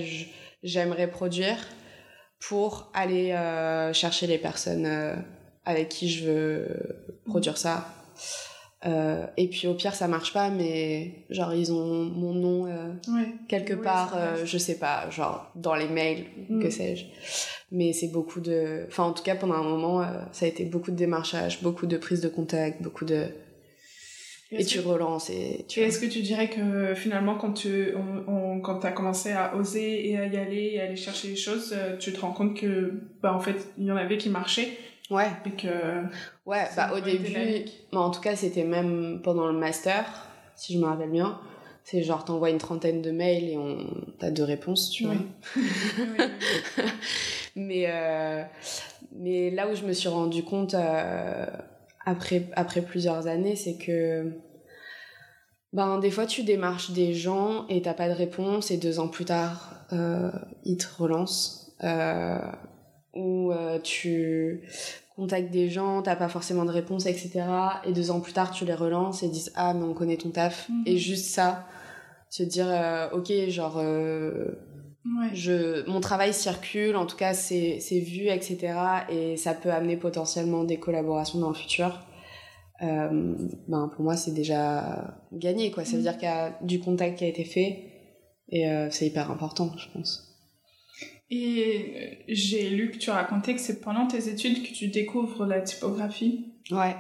[0.63, 1.57] j'aimerais produire
[2.39, 5.15] pour aller euh, chercher les personnes euh,
[5.65, 6.67] avec qui je veux
[7.25, 7.87] produire ça.
[8.85, 13.33] Euh, et puis au pire ça marche pas, mais genre ils ont mon nom Ouais.
[13.47, 16.61] quelque Oui, part, je sais pas, genre dans les mails, Mm.
[16.61, 17.05] que sais-je.
[17.71, 20.91] Mais c'est beaucoup de, enfin en tout cas pendant un moment ça a été beaucoup
[20.91, 23.25] de démarchage, beaucoup de prise de contact, beaucoup de
[24.51, 27.89] et tu que- relances et tu Et est-ce que tu dirais que finalement, quand tu
[27.95, 31.27] on, on- quand as commencé à oser et à y aller et à aller chercher
[31.29, 34.17] les choses, euh, tu te rends compte que bah en fait il y en avait
[34.17, 34.69] qui marchaient
[35.11, 35.27] ouais.
[35.45, 35.67] et que
[36.45, 37.33] ouais bah au début
[37.91, 40.05] mais en tout cas c'était même pendant le master
[40.55, 41.39] si je me rappelle bien.
[41.83, 43.77] C'est genre t'envoies une trentaine de mails et on
[44.19, 45.17] t'as deux réponses tu Oui.
[45.55, 46.25] vois
[47.55, 48.43] mais euh,
[49.15, 51.45] mais là où je me suis rendu compte euh,
[52.07, 54.31] après après plusieurs années c'est que
[55.73, 59.09] ben des fois tu démarches des gens et t'as pas de réponse et deux ans
[59.09, 60.31] plus tard euh,
[60.63, 62.39] ils te relancent euh,
[63.13, 64.61] ou euh, tu
[65.17, 67.43] contactes des gens t'as pas forcément de réponse etc
[67.83, 70.29] et deux ans plus tard tu les relances et disent ah mais on connaît ton
[70.29, 70.83] taf Mhm.
[70.85, 71.67] et juste ça
[72.29, 72.67] se dire
[73.13, 73.81] ok genre
[75.19, 75.29] Ouais.
[75.33, 78.57] je, mon travail circule, en tout cas c'est c'est vu, etc.
[79.09, 82.01] Et ça peut amener potentiellement des collaborations dans le futur.
[82.81, 83.35] Euh,
[83.67, 85.85] ben pour moi c'est déjà gagné quoi.
[85.85, 86.03] Ça veut Mhm.
[86.03, 87.83] dire qu'il y a du contact qui a été fait
[88.49, 90.23] et euh, c'est hyper important je pense.
[91.29, 95.45] Et euh, j'ai lu que tu racontais que c'est pendant tes études que tu découvres
[95.45, 96.53] la typographie.
[96.71, 96.95] Ouais.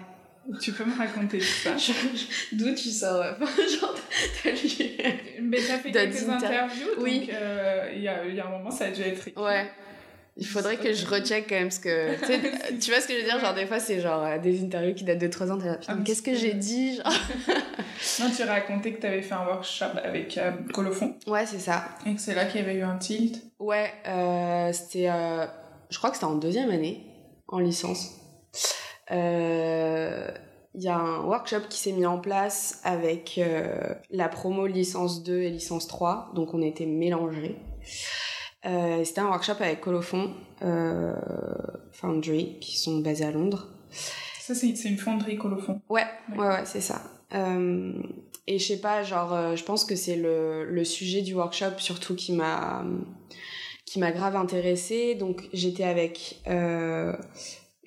[0.61, 1.71] Tu peux me raconter ça?
[2.53, 3.95] D'où tu sors Genre
[5.41, 7.19] Mais t'as fait quelques inter- interviews, Oui.
[7.21, 9.41] donc euh, il y, a, y a un moment ça a dû être écrit.
[9.41, 9.69] Ouais.
[10.39, 12.13] Il faudrait que je recheck quand même ce que.
[12.25, 14.63] Tu, tu vois ce que je veux dire Genre, des fois, c'est genre euh, des
[14.63, 15.57] interviews qui datent de 3 ans.
[15.87, 17.05] Un qu'est-ce que j'ai dit genre
[18.19, 21.85] Non, tu racontais que t'avais fait un workshop avec euh, Colophon Ouais, c'est ça.
[22.05, 23.41] et que c'est là qu'il y avait eu un tilt.
[23.59, 25.09] Ouais, euh, c'était.
[25.89, 27.03] je crois que c'était en deuxième année,
[27.47, 28.11] en licence.
[29.11, 30.27] Euh,
[30.79, 33.79] Il y a un workshop qui s'est mis en place avec euh,
[34.11, 37.55] la promo licence 2 et licence 3, donc on était mélangés.
[38.67, 41.15] Euh, c'était un workshop avec Colophon, euh,
[41.93, 43.69] Foundry, qui sont basés à Londres.
[44.39, 45.81] Ça, c'est une fonderie Colophon.
[45.89, 46.37] Ouais, Ouais.
[46.37, 47.01] ouais, ouais, c'est ça.
[47.33, 52.15] et je sais pas, genre, je pense que c'est le, le sujet du workshop surtout
[52.15, 52.85] qui m'a
[53.85, 55.15] qui m'a grave intéressée.
[55.15, 56.39] Donc j'étais avec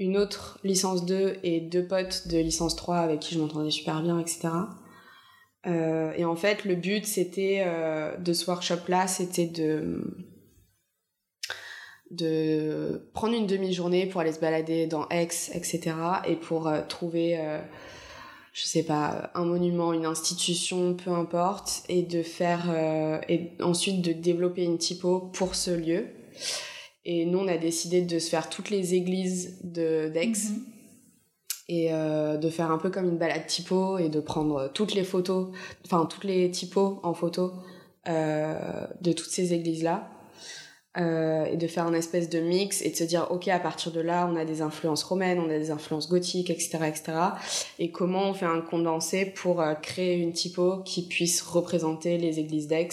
[0.01, 4.03] une autre licence 2 et deux potes de licence 3 avec qui je m'entendais super
[4.03, 4.49] bien, etc.
[5.67, 10.03] Euh, et en fait, le but c'était euh, de ce workshop-là, c'était de
[13.13, 15.93] prendre une demi-journée pour aller se balader dans Aix, etc.
[16.27, 17.39] et pour euh, trouver,
[18.55, 22.09] je sais pas, un monument, une institution, peu importe, et
[23.29, 26.07] et ensuite de développer une typo pour ce lieu.
[27.13, 30.33] Et nous, on a décidé de se faire toutes les églises de d'Aix.
[30.51, 30.65] Mhm
[31.71, 35.05] et euh, de faire un peu comme une balade typo et de prendre toutes les
[35.05, 35.51] photos,
[35.87, 37.53] enfin toutes les typos en photo
[38.09, 40.11] euh, de toutes ces églises-là.
[40.99, 43.93] Euh, et de faire un espèce de mix et de se dire ok à partir
[43.93, 47.13] de là on a des influences romaines on a des influences gothiques etc etc
[47.79, 52.67] et comment on fait un condensé pour créer une typo qui puisse représenter les églises
[52.67, 52.89] d'Aix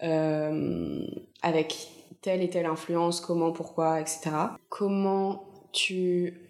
[0.00, 1.93] avec
[2.24, 4.30] telle et telle influence comment pourquoi etc
[4.70, 6.40] comment tu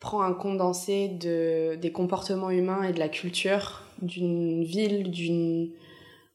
[0.00, 5.72] prend un condensé de, des comportements humains et de la culture d'une ville, d'une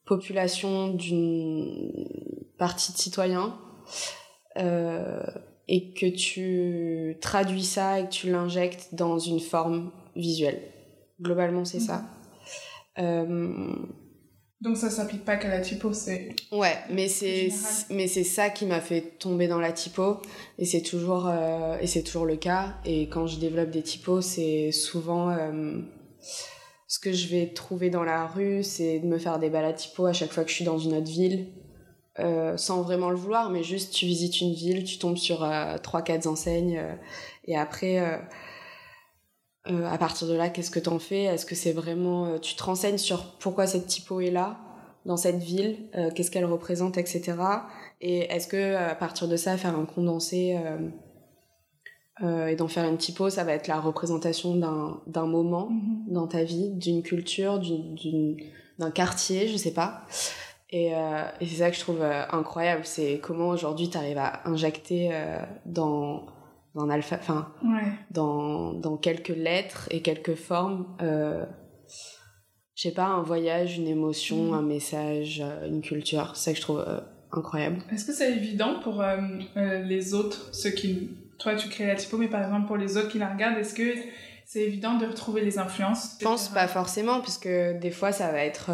[0.05, 2.07] population, d'une
[2.57, 3.57] partie de citoyens,
[4.57, 5.23] euh,
[5.67, 10.61] et que tu traduis ça et que tu l'injectes dans une forme visuelle.
[11.21, 12.03] Globalement, c'est ça.
[12.97, 13.03] Mhm.
[13.05, 13.75] Euh,
[14.63, 16.29] donc ça s'applique pas qu'à la typo, c'est.
[16.51, 17.49] Ouais, mais c'est
[17.89, 20.21] mais c'est ça qui m'a fait tomber dans la typo
[20.57, 24.21] et c'est toujours euh, et c'est toujours le cas et quand je développe des typos,
[24.21, 25.79] c'est souvent euh,
[26.87, 30.05] ce que je vais trouver dans la rue, c'est de me faire des balades typo
[30.05, 31.47] à chaque fois que je suis dans une autre ville.
[32.19, 35.49] Euh, sans vraiment le vouloir, mais juste tu visites une ville, tu tombes sur
[35.81, 36.79] trois quatre enseignes
[37.47, 38.21] et après
[39.69, 41.23] euh, à partir de là, qu'est-ce que t'en fais?
[41.23, 42.25] Est-ce que c'est vraiment...
[42.25, 44.59] Euh, tu te renseignes sur pourquoi cette typo est là,
[45.05, 47.33] dans cette ville, euh, qu'est-ce qu'elle représente, etc.
[48.01, 50.59] Et est-ce que à partir de ça, faire un condensé
[52.21, 56.13] et d'en faire une typo, ça va être la représentation d'un moment mm-hmm.
[56.13, 57.61] dans ta vie, d'une culture,
[58.79, 60.01] d'un quartier, je sais pas.
[60.69, 65.11] Et, et c'est ça que je trouve incroyable, c'est comment aujourd'hui tu arrives à injecter
[65.65, 66.25] dans
[66.75, 67.53] dans alpha, enfin,
[68.11, 70.87] dans, dans quelques lettres et quelques formes.
[71.01, 71.45] Euh,
[72.75, 74.53] je sais pas, un voyage, une émotion, mm.
[74.53, 76.35] un message, euh, une culture.
[76.35, 76.99] C'est ça que je trouve euh,
[77.31, 77.79] incroyable.
[77.91, 79.17] Est-ce que c'est évident pour euh,
[79.55, 81.11] les autres, ceux qui.
[81.39, 83.73] Toi, tu crées la typo, mais par exemple, pour les autres qui la regardent, est-ce
[83.73, 83.95] que
[84.45, 88.43] c'est évident de retrouver les influences Je pense pas forcément, puisque des fois, ça va
[88.43, 88.71] être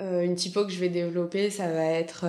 [0.00, 2.24] euh, une typo que je vais développer, ça va être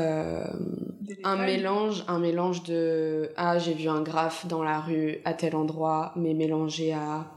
[1.23, 5.55] un mélange, un mélange de ah j'ai vu un graphe dans la rue à tel
[5.55, 7.31] endroit, mais mélangé à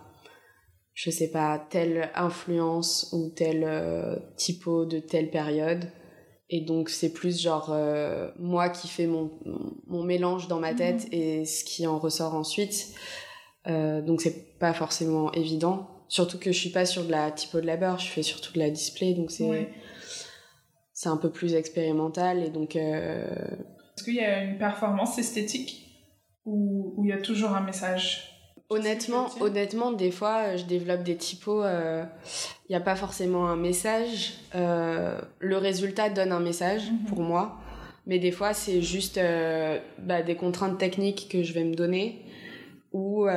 [0.95, 5.91] je sais pas telle influence ou tel euh, typo de telle période.
[6.51, 7.77] Et donc c'est plus genre
[8.39, 9.31] moi qui fais mon,
[9.87, 11.19] mon mélange dans ma tête mhm.
[11.19, 12.95] et ce qui en ressort ensuite.
[13.67, 15.89] donc c'est pas forcément évident.
[16.09, 18.59] Surtout que je suis pas sur de la typo de labeur, je fais surtout de
[18.59, 19.69] la display, donc c'est
[20.99, 22.75] c'est un peu plus expérimental et donc.
[22.75, 23.25] Euh,
[23.97, 25.87] Est-ce qu'il y a une performance esthétique
[26.45, 28.35] ou il y a toujours un message?
[28.69, 31.63] Honnêtement, honnêtement, des fois, je développe des typos.
[31.63, 32.05] Il euh,
[32.69, 34.41] n'y a pas forcément un message.
[34.57, 37.05] Euh, le résultat donne un message mhm.
[37.07, 37.61] pour moi,
[38.07, 39.21] mais des fois, c'est juste
[40.01, 42.25] bah, des contraintes techniques que je vais me donner
[42.93, 43.29] ou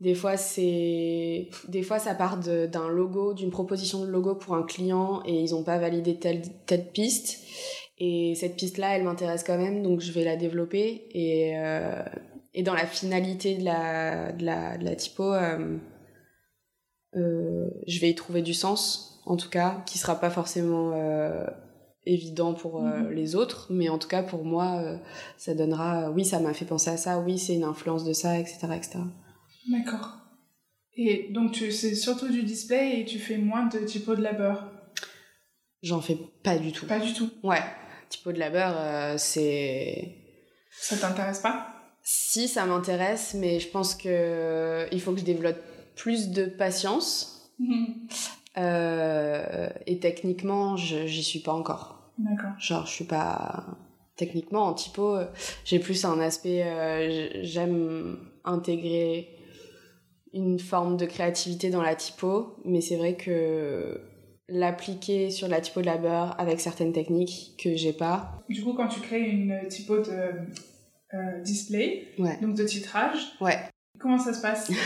[0.00, 4.62] des fois, c'est, des fois, ça part d'un logo, d'une proposition de logo pour un
[4.62, 7.38] client et ils n'ont pas validé telle, telle piste.
[7.98, 11.08] Et cette piste-là, elle m'intéresse quand même, donc je vais la développer.
[11.12, 12.02] Et, euh,
[12.52, 15.78] et dans la finalité de la, de la, de la typo, euh,
[17.14, 20.92] euh, je vais y trouver du sens, en tout cas, qui sera pas forcément
[22.04, 23.12] évident pour mhm.
[23.12, 24.98] les autres, mais en tout cas pour moi,
[25.38, 28.38] ça donnera, oui, ça m'a fait penser à ça, oui, c'est une influence de ça,
[28.38, 28.98] etc., etc.
[29.68, 30.12] D'accord.
[30.94, 34.70] Et donc, tu c'est surtout du display et tu fais moins de typo de labeur?
[35.82, 36.86] J'en fais pas du tout.
[36.86, 37.30] Pas du tout?
[37.42, 37.62] Ouais.
[38.08, 40.16] Typo de labeur, euh, c'est.
[40.70, 41.74] Ça t'intéresse pas?
[42.02, 45.58] Si, ça m'intéresse, mais je pense que euh, il faut que je développe
[45.96, 47.52] plus de patience.
[47.58, 48.08] Mhm.
[48.58, 52.12] Euh, et techniquement, j'y suis pas encore.
[52.18, 52.52] D'accord.
[52.58, 53.66] Genre, je suis pas.
[54.16, 55.18] Techniquement, en typo,
[55.66, 57.42] j'ai plus un aspect.
[57.42, 59.35] J'aime intégrer
[60.36, 64.00] une forme de créativité dans la typo, mais c'est vrai que
[64.48, 68.42] l'appliquer sur la typo de labeur avec certaines techniques que j'ai pas.
[68.48, 70.30] Du coup, quand tu crées une typo de
[71.14, 72.08] euh, display,
[72.40, 73.58] donc de titrage, ouais.
[73.98, 74.70] comment ça se passe?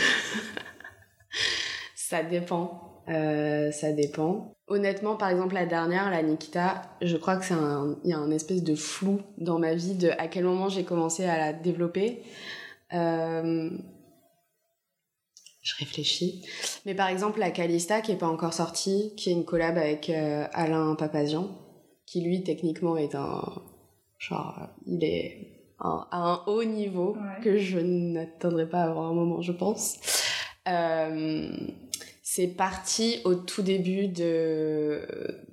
[1.95, 3.03] Ça dépend.
[3.07, 4.53] Euh, ça dépend.
[4.67, 8.17] Honnêtement, par exemple, la dernière, la Nikita, je crois que c'est un, il y a
[8.17, 11.53] un espèce de flou dans ma vie de à quel moment j'ai commencé à la
[11.53, 12.21] développer.
[12.93, 13.69] Euh,
[15.61, 16.43] je réfléchis.
[16.85, 20.09] Mais par exemple, la Calista, qui est pas encore sortie, qui est une collab avec
[20.09, 21.49] euh, Alain Papazian,
[22.05, 23.41] qui lui, techniquement, est un.
[24.17, 25.47] Genre, il est
[25.79, 27.43] à un haut niveau Ouais.
[27.43, 29.97] que je n'attendrai pas à avoir un moment, je pense.
[30.67, 31.49] Euh,
[32.23, 35.01] c'est parti au tout début de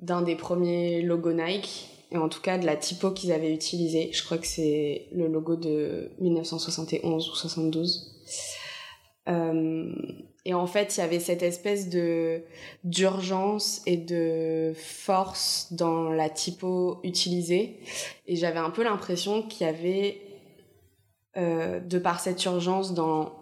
[0.01, 4.11] d'un des premiers logos Nike et en tout cas de la typo qu'ils avaient utilisé.
[4.13, 8.15] Je crois que c'est le logo de 1971 ou 72.
[9.29, 9.93] Euh,
[10.45, 12.43] et en fait, il y avait cette espèce de
[12.85, 17.81] d'urgence et de force dans la typo utilisée.
[18.27, 20.23] Et j'avais un peu l'impression qu'il y avait,
[21.37, 23.33] euh, de par cette urgence dans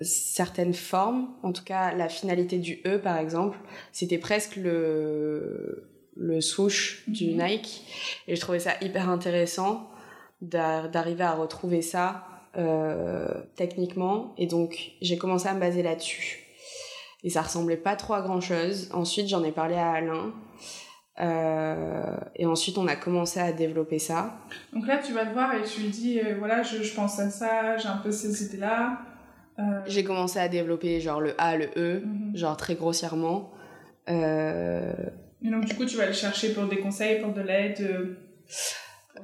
[0.00, 3.56] certaines formes, en tout cas la finalité du E par exemple,
[3.92, 7.42] c'était presque le, le swoosh du Mhm.
[7.46, 7.84] Nike.
[8.26, 9.88] Et je trouvais ça hyper intéressant
[10.40, 12.24] d'a- d'arriver à retrouver ça
[13.56, 14.34] techniquement.
[14.38, 16.38] Et donc j'ai commencé à me baser là-dessus.
[17.24, 18.90] Et ça ressemblait pas trop à grand chose.
[18.92, 20.32] Ensuite j'en ai parlé à Alain.
[21.20, 24.34] Euh, et ensuite on a commencé à développer ça.
[24.72, 27.18] Donc là, tu vas le voir et tu lui dis, euh, voilà, je, je pense
[27.18, 28.98] à ça, j'ai un peu ces idées-là.
[29.58, 32.34] Euh, J'ai commencé à développer genre le A, le E, mhm.
[32.34, 33.52] genre très grossièrement.
[34.08, 34.92] Euh,
[35.42, 38.16] Et donc, du coup, tu vas le chercher pour des conseils, pour de l'aide.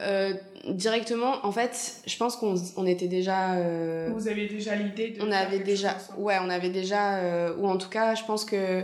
[0.01, 0.33] Euh,
[0.69, 3.55] directement, en fait, je pense qu'on on était déjà.
[3.55, 5.23] euh, Vous avez déjà l'idée de.
[5.23, 5.97] on faire avait déjà.
[6.17, 7.17] Ouais, on avait déjà.
[7.19, 8.83] euh, ou en tout cas, je pense que.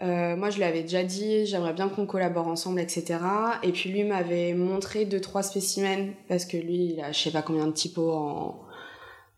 [0.00, 3.18] moi, je lui avais déjà dit, j'aimerais bien qu'on collabore ensemble, etc.
[3.62, 7.30] Et puis lui m'avait montré deux trois spécimens parce que lui, il a je sais
[7.30, 8.60] pas combien de typos en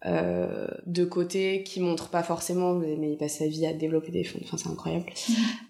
[0.05, 4.11] euh, de côté qui montrent pas forcément, mais, mais il passe sa vie à développer
[4.11, 4.41] des fonds.
[4.43, 5.07] Enfin, c'est incroyable.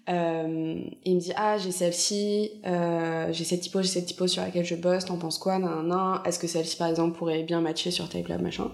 [0.09, 4.41] Euh, il me dit ah j'ai celle-ci, euh, j'ai cette typo, j'ai cette typo sur
[4.41, 5.05] laquelle je bosse.
[5.05, 6.19] T'en penses quoi nan, nan.
[6.25, 8.69] Est-ce que celle-ci par exemple pourrait bien matcher sur Typelab machin?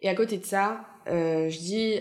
[0.00, 1.98] Et à côté de ça, je dis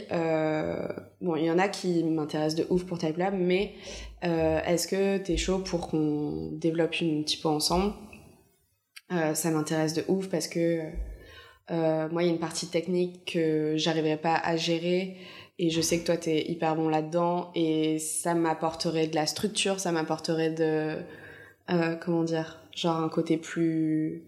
[1.20, 3.74] bon il y en a qui m'intéressent de ouf pour Typelab, mais
[4.24, 7.94] euh, est-ce que t'es chaud pour qu'on développe une typo ensemble?
[9.34, 10.82] Ça m'intéresse de ouf parce que
[11.72, 15.18] euh, moi il y a une partie technique que j'arriverai pas à gérer
[15.60, 19.80] et je sais que toi t'es hyper bon là-dedans et ça m'apporterait de la structure,
[19.80, 20.98] ça m'apporterait de
[21.70, 24.24] euh, comment dire, genre un côté plus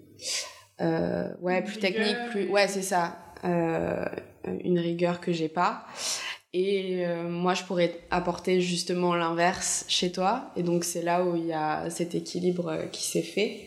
[0.82, 4.06] euh, ouais plus rigueur technique, plus ouais c'est ça, euh,
[4.64, 5.86] une rigueur que j'ai pas.
[6.54, 10.52] Et euh, moi, je pourrais apporter justement l'inverse chez toi.
[10.56, 13.62] Et donc, c'est là où il y a cet équilibre euh, qui s'est fait.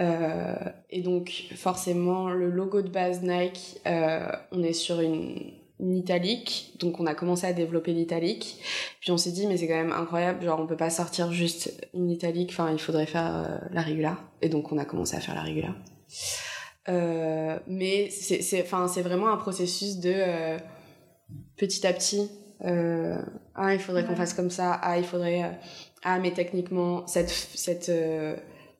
[0.00, 0.54] Euh,
[0.90, 6.74] et donc, forcément, le logo de base Nike, euh, on est sur une, une italique.
[6.80, 8.60] Donc, on a commencé à développer l'italique.
[9.00, 10.44] Puis, on s'est dit, mais c'est quand même incroyable.
[10.44, 12.50] Genre, on peut pas sortir juste une italique.
[12.50, 14.18] Enfin, il faudrait faire euh, la régula.
[14.42, 15.74] Et donc, on a commencé à faire la régula.
[16.88, 20.14] Euh, mais c'est c'est- enfin, c'est vraiment un processus de
[21.56, 22.30] petit à petit.
[23.56, 24.72] Ah, il faudrait qu'on fasse comme ça.
[24.82, 25.58] Ah, il faudrait.
[26.02, 27.90] ah, mais techniquement, cette, cette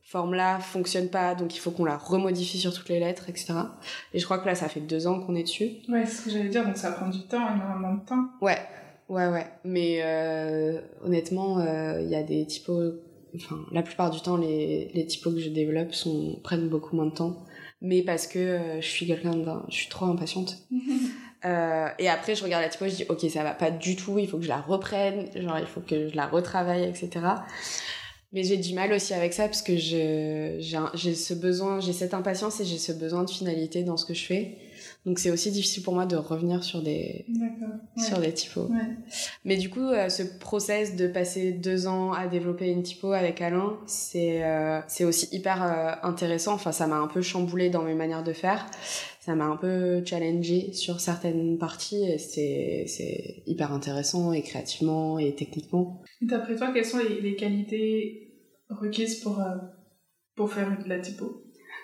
[0.05, 3.55] forme-là fonctionne pas, donc il faut qu'on la remodifie sur toutes les lettres, etc.
[4.13, 5.71] Et je crois que là, ça fait deux ans qu'on est dessus.
[5.89, 8.29] Ouais, c'est ce que j'allais dire, donc ça prend du temps, énormément de temps.
[8.41, 8.59] Ouais,
[9.09, 9.47] ouais, ouais.
[9.65, 12.95] Mais euh, honnêtement, euh, il y a des typos.
[13.35, 17.07] Enfin, la plupart du temps, les, les typos que je développe sont, prennent beaucoup moins
[17.07, 17.45] de temps.
[17.81, 19.65] Mais parce que euh, je suis quelqu'un d'un.
[19.69, 20.59] Je suis trop impatiente.
[21.45, 24.19] Euh, et après, je regarde la typo, je dis, ok, ça va pas du tout,
[24.19, 27.11] il faut que je la reprenne, genre, il faut que je la retravaille, etc.
[28.35, 32.61] Mais j'ai du mal aussi avec ça parce que j'ai, ce besoin, j'ai cette impatience
[32.61, 34.59] et j'ai ce besoin de finalité dans ce que je fais.
[35.07, 37.27] Donc c'est aussi difficile pour moi de revenir sur des.
[37.29, 38.03] Ouais.
[38.03, 38.69] sur des typos.
[38.69, 38.97] Ouais.
[39.45, 43.43] Mais du coup, euh, ce process de passer deux ans à développer une typo avec
[43.43, 46.55] Alain, c'est euh, c'est aussi hyper euh, intéressant.
[46.55, 48.67] Enfin, ça m'a un peu chamboulé dans mes manières de faire.
[49.21, 55.35] Ça m'a un peu challengé sur certaines parties et c'est hyper intéressant et créativement et
[55.35, 56.03] techniquement.
[56.21, 58.24] D'après toi, quelles sont les, les qualités
[58.81, 59.55] requises pour, euh,
[60.37, 61.43] pour faire de la typo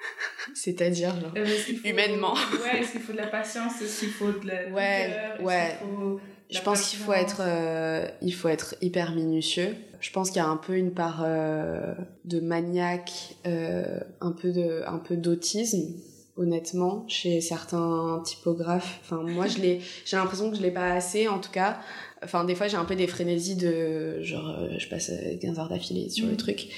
[0.54, 1.32] C'est-à-dire, genre.
[1.36, 2.34] Euh, faut- Humainement.
[2.62, 5.76] Ouais, est-ce qu'il faut de la patience Est-ce qu'il faut de la Ouais, rigueur ouais.
[5.82, 6.20] faut
[6.50, 9.76] Je pense qu'il faut être, euh, il faut être hyper minutieux.
[10.00, 14.82] Je pense qu'il y a un peu une part euh, de maniaque, un peu de,
[14.86, 15.94] un peu d'autisme,
[16.38, 18.98] honnêtement, chez certains typographes.
[19.02, 21.78] Enfin, moi, je l'ai, j'ai l'impression que je l'ai pas assez, en tout cas.
[22.22, 25.58] Enfin, des fois, j'ai un peu des frénésies de, genre, euh, je passe euh, 15
[25.58, 26.36] heures d'affilée sur le Mhm.
[26.38, 26.68] truc.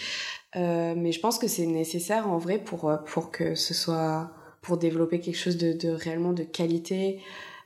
[0.56, 4.30] Euh, mais je pense que c'est nécessaire en vrai pour, euh, pour que ce soit,
[4.60, 7.20] pour développer quelque chose de, de réellement de qualité,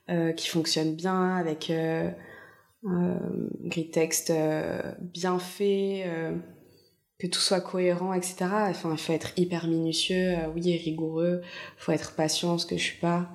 [0.09, 2.11] euh, qui fonctionne bien avec euh,
[2.85, 3.14] euh,
[3.64, 6.33] gris texte euh, bien fait, euh,
[7.18, 8.37] que tout soit cohérent, etc.
[8.70, 11.43] Enfin, il faut être hyper minutieux, euh, oui, et rigoureux.
[11.77, 13.29] faut être patient, ce que je suis pas.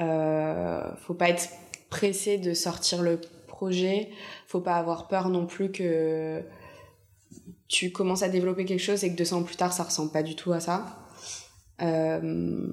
[0.00, 1.48] Euh, faut pas être
[1.90, 3.20] pressé de sortir le
[3.60, 3.98] projet.
[4.46, 6.42] Faut pas avoir peur non plus que
[7.68, 10.22] tu commences à développer quelque chose et que deux ans plus tard, ça ressemble pas
[10.22, 10.78] du tout à ça.
[11.82, 12.66] Euh,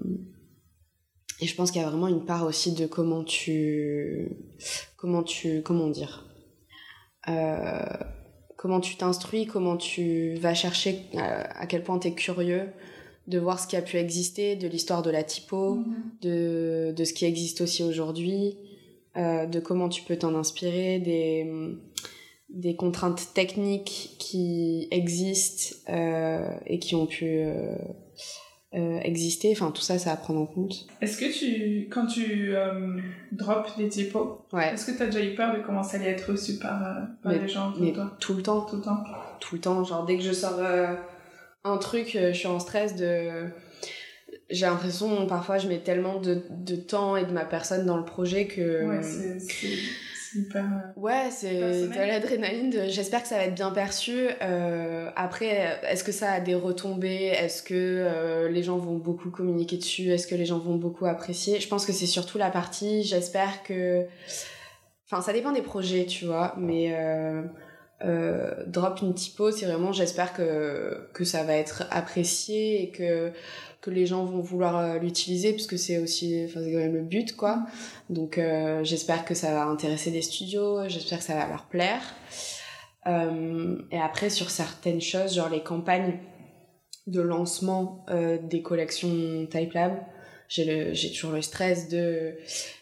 [1.40, 4.30] et je pense qu'il y a vraiment une part aussi de comment tu,
[4.96, 6.26] comment tu, comment dire,
[7.28, 7.86] euh,
[8.58, 12.70] comment tu t'instruis, comment tu vas chercher, euh, à quel point tu es curieux
[13.28, 15.96] de voir ce qui a pu exister, de l'histoire de la typo, Mhm.
[16.22, 18.58] de, de ce qui existe aussi aujourd'hui,
[19.18, 21.46] de comment tu peux t'en inspirer, des,
[22.50, 27.76] des contraintes techniques qui existent euh, et qui ont pu euh,
[28.76, 29.52] euh, exister.
[29.54, 30.88] Enfin, tout ça, c'est à prendre en compte.
[31.02, 32.98] Est-ce que tu, quand tu euh,
[33.32, 36.12] drops des typos, Ouais, est-ce que tu as déjà eu peur de comment ça allait
[36.12, 36.94] être reçu par, euh,
[37.24, 38.62] par Mais- les gens autour de toi tout le temps.
[38.62, 39.04] tout le temps?
[39.40, 39.84] Tout le temps.
[39.84, 40.94] Genre, dès que je sors euh,
[41.64, 43.50] un truc, euh, je suis en stress de.
[44.50, 48.06] J'ai l'impression, parfois, je mets tellement de, de temps et de ma personne dans le
[48.06, 48.86] projet que.
[48.86, 50.64] Ouais, c'est c'est- hyper.
[50.66, 51.54] euh, Ouais, c'est
[51.88, 52.70] de l'adrénaline.
[52.70, 54.28] de- J'espère que ça va être bien perçu.
[54.42, 57.28] Euh, après, est-ce que ça a des retombées?
[57.34, 60.12] Est-ce que euh, les gens vont beaucoup communiquer dessus?
[60.12, 61.60] Est-ce que les gens vont beaucoup apprécier?
[61.60, 63.04] Je pense que c'est surtout la partie.
[63.04, 64.06] J'espère que.
[65.10, 66.54] Enfin, ça dépend des projets, tu vois.
[66.58, 67.42] Mais euh,
[68.06, 69.92] euh, drop une typo, c'est vraiment.
[69.94, 73.32] J'espère que, que ça va être apprécié et que
[73.82, 77.04] que les gens vont vouloir euh, l'utiliser puisque c'est aussi enfin c'est quand même le
[77.04, 77.66] but quoi.
[78.10, 82.02] Donc euh, j'espère que ça va intéresser les studios, j'espère que ça va leur plaire.
[83.06, 86.20] Euh, et après sur certaines choses, genre les campagnes
[87.06, 88.06] de lancement
[88.44, 89.94] des collections Type Lab,
[90.50, 92.36] j'ai toujours le stress de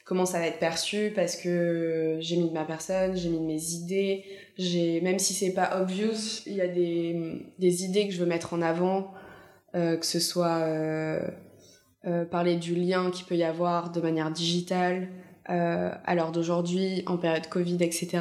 [0.03, 3.45] comment ça va être perçu parce que j'ai mis de ma personne, j'ai mis de
[3.45, 4.23] mes idées,
[4.57, 8.25] j'ai même si c'est pas obvious, il y a des des idées que je veux
[8.25, 9.13] mettre en avant,
[9.75, 11.19] que ce soit euh,
[12.07, 15.09] euh, parler du lien qu'il peut y avoir de manière digitale
[15.49, 18.19] euh, à l'heure d'aujourd'hui, en période Covid, etc.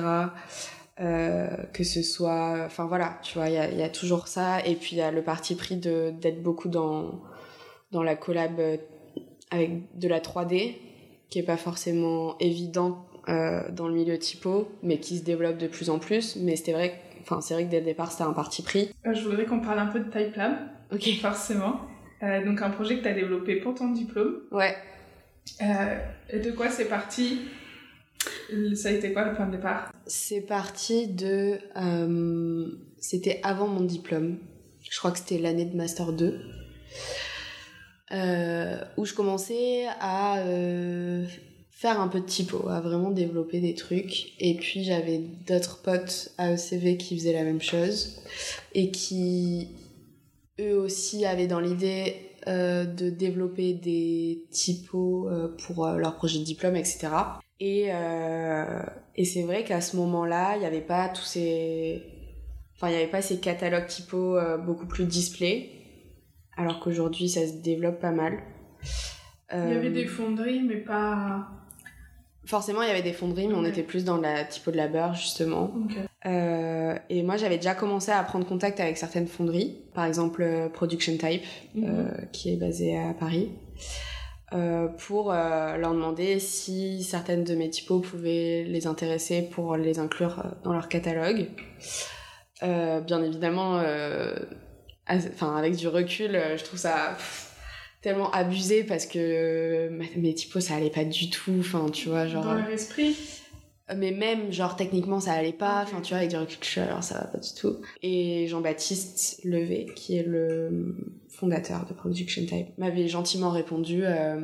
[1.01, 2.63] Euh, que ce soit...
[2.65, 4.65] Enfin voilà, tu vois, il y a, toujours ça.
[4.67, 7.21] Et puis il y a le parti pris d'être beaucoup dans,
[7.93, 8.77] dans la collab euh,
[9.51, 10.77] avec de la 3D,
[11.29, 15.67] qui est pas forcément évident euh, dans le milieu typo, mais qui se développe de
[15.67, 16.37] plus en plus.
[16.37, 17.01] Mais c'était vrai,
[17.41, 18.91] c'est vrai que dès le départ c'était un parti pris.
[19.07, 20.57] euh, je voudrais qu'on parle un peu de Type Lab,
[20.93, 21.09] Ok.
[21.21, 21.81] forcément.
[22.23, 24.41] Euh, donc, un projet que tu as développé pour ton diplôme.
[24.51, 24.77] Ouais.
[25.63, 27.41] Euh, de quoi c'est parti?
[28.75, 29.93] Ça a été quoi le point de départ?
[30.07, 31.59] C'est parti de.
[31.77, 32.67] euh,
[32.99, 34.39] c'était avant mon diplôme.
[34.91, 36.41] Je crois que c'était l'année de Master 2.
[38.13, 40.43] euh, où je commençais à
[41.71, 44.33] faire un peu de typo, à vraiment développer des trucs.
[44.41, 48.21] Et puis j'avais d'autres potes à ECV qui faisaient la même chose
[48.75, 49.69] et qui
[50.61, 56.39] eux aussi avaient dans l'idée euh, de développer des typos euh, pour euh, leur projet
[56.39, 57.09] de diplôme, etc.
[57.61, 57.89] Et,
[59.15, 62.03] et c'est vrai qu'à ce moment-là, il n'y avait pas tous ces...
[62.75, 65.71] Enfin, il n'y avait pas ces catalogues typos beaucoup plus display,
[66.57, 68.43] alors qu'aujourd'hui, ça se développe pas mal.
[69.53, 71.49] Il y avait des fonderies, mais pas.
[72.47, 74.87] Forcément, il y avait des fonderies, mais on était plus dans la typo de la
[74.89, 75.73] beurre, justement.
[76.27, 80.69] Euh, et moi, j'avais déjà commencé à prendre contact avec certaines fonderies, par exemple euh,
[80.69, 81.43] Production Type,
[81.75, 81.85] Mhm.
[81.87, 83.51] euh, qui est basée à Paris,
[84.53, 90.43] euh, pour leur demander si certaines de mes typos pouvaient les intéresser pour les inclure
[90.65, 91.47] dans leur catalogue.
[92.63, 93.81] Bien évidemment,
[95.09, 97.54] enfin avec du recul, je trouve ça pff,
[98.05, 101.57] tellement abusé parce que euh, mes typos ça allait pas du tout.
[101.59, 102.45] Enfin, tu vois, genre.
[102.45, 103.17] Dans leur esprit.
[103.95, 105.83] Mais même, genre, techniquement, ça allait pas.
[105.83, 107.77] Enfin, tu vois, avec du recul, là, alors ça va pas du tout.
[108.03, 110.97] Et Jean-Baptiste Levé, qui est le
[111.29, 114.41] fondateur de Production Type, m'avait gentiment répondu euh,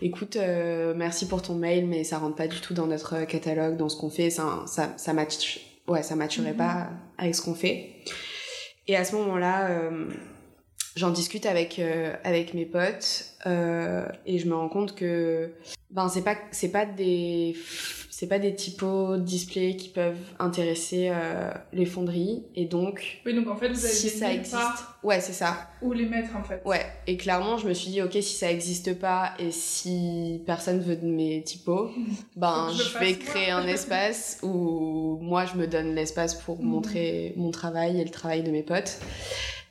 [0.00, 3.76] Écoute, euh, merci pour ton mail, mais ça rentre pas du tout dans notre catalogue,
[3.76, 4.30] dans ce qu'on fait.
[4.30, 5.60] Ça, ça, ça match.
[5.86, 6.56] Ouais, ça matcherait Mhm.
[6.56, 7.90] pas avec ce qu'on fait.
[8.88, 10.06] Et à ce moment-là, euh,
[10.96, 15.50] j'en discute avec, euh, avec mes potes euh, et je me rends compte que
[15.90, 17.56] ben c'est pas c'est pas des
[18.10, 23.48] c'est pas des typos display qui peuvent intéresser euh, les fonderies et donc Oui, donc
[23.48, 26.42] en fait, vous avez si ça existe part ouais c'est ça où les mettre en
[26.42, 26.62] fait.
[26.64, 30.80] ouais et clairement je me suis dit ok si ça existe pas et si personne
[30.80, 31.90] veut de mes typos
[32.36, 36.66] ben je vais créer un espace où moi je me donne l'espace pour Mhm.
[36.68, 38.98] montrer mon travail et le travail de mes potes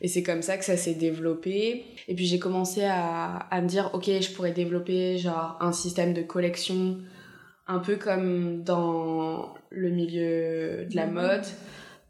[0.04, 1.86] et c'est comme ça que ça s'est développé.
[2.10, 6.14] Et puis j'ai commencé à, à me dire, ok, je pourrais développer genre un système
[6.14, 6.98] de collection
[7.68, 11.46] un peu comme dans le milieu de la mode.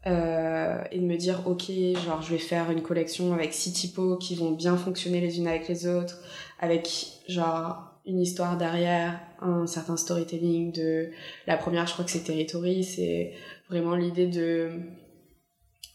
[0.06, 1.70] Euh, et de me dire ok
[2.04, 5.48] genre je vais faire une collection avec six typos qui vont bien fonctionner les unes
[5.48, 6.18] avec les autres
[6.60, 11.08] avec genre une histoire derrière un certain storytelling de
[11.46, 13.32] la première je crois que c'est Territory c'est
[13.70, 14.72] vraiment l'idée de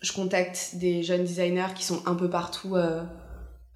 [0.01, 3.03] je contacte des jeunes designers qui sont un peu partout euh,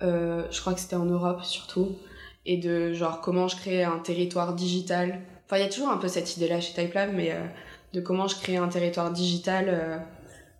[0.02, 1.98] euh, je crois que c'était en Europe surtout
[2.46, 5.98] et de genre comment je crée un territoire digital enfin il y a toujours un
[5.98, 7.34] peu cette idée là chez Typelab mais
[7.94, 10.04] de comment je crée un territoire digital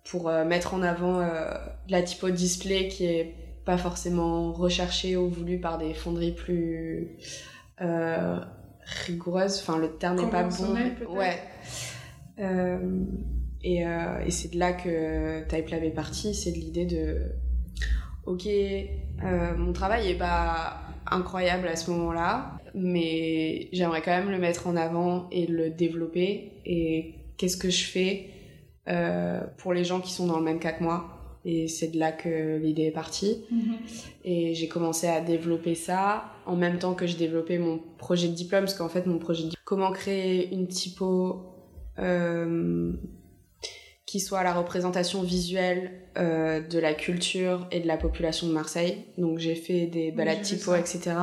[0.04, 1.50] pour euh, mettre en avant euh,
[1.88, 3.34] la typo display qui est
[3.64, 7.16] pas forcément recherchée ou voulue par des fonderies plus
[7.80, 8.38] euh,
[9.06, 9.60] rigoureuses.
[9.60, 10.76] Enfin, le terme n'est pas bon.
[11.08, 11.42] Ouais.
[13.64, 16.34] Et, et c'est de là que Typelab est parti.
[16.34, 17.22] C'est de l'idée de
[18.26, 18.46] ok,
[19.56, 24.76] mon travail est pas incroyable à ce moment-là, mais j'aimerais quand même le mettre en
[24.76, 26.52] avant et le développer.
[26.64, 28.30] Et qu'est-ce que je fais
[28.88, 31.10] euh, pour les gens qui sont dans le même cas que moi?
[31.44, 33.44] Et c'est de là que l'idée est partie.
[33.50, 33.74] Mhm.
[34.24, 38.34] Et j'ai commencé à développer ça en même temps que je développais mon projet de
[38.34, 41.42] diplôme, parce qu'en fait, mon projet de diplôme, comment créer une typo
[41.98, 42.92] euh,
[44.14, 49.06] qui soit la représentation visuelle euh, de la culture et de la population de Marseille.
[49.18, 51.16] Donc j'ai fait des balades typo, etc.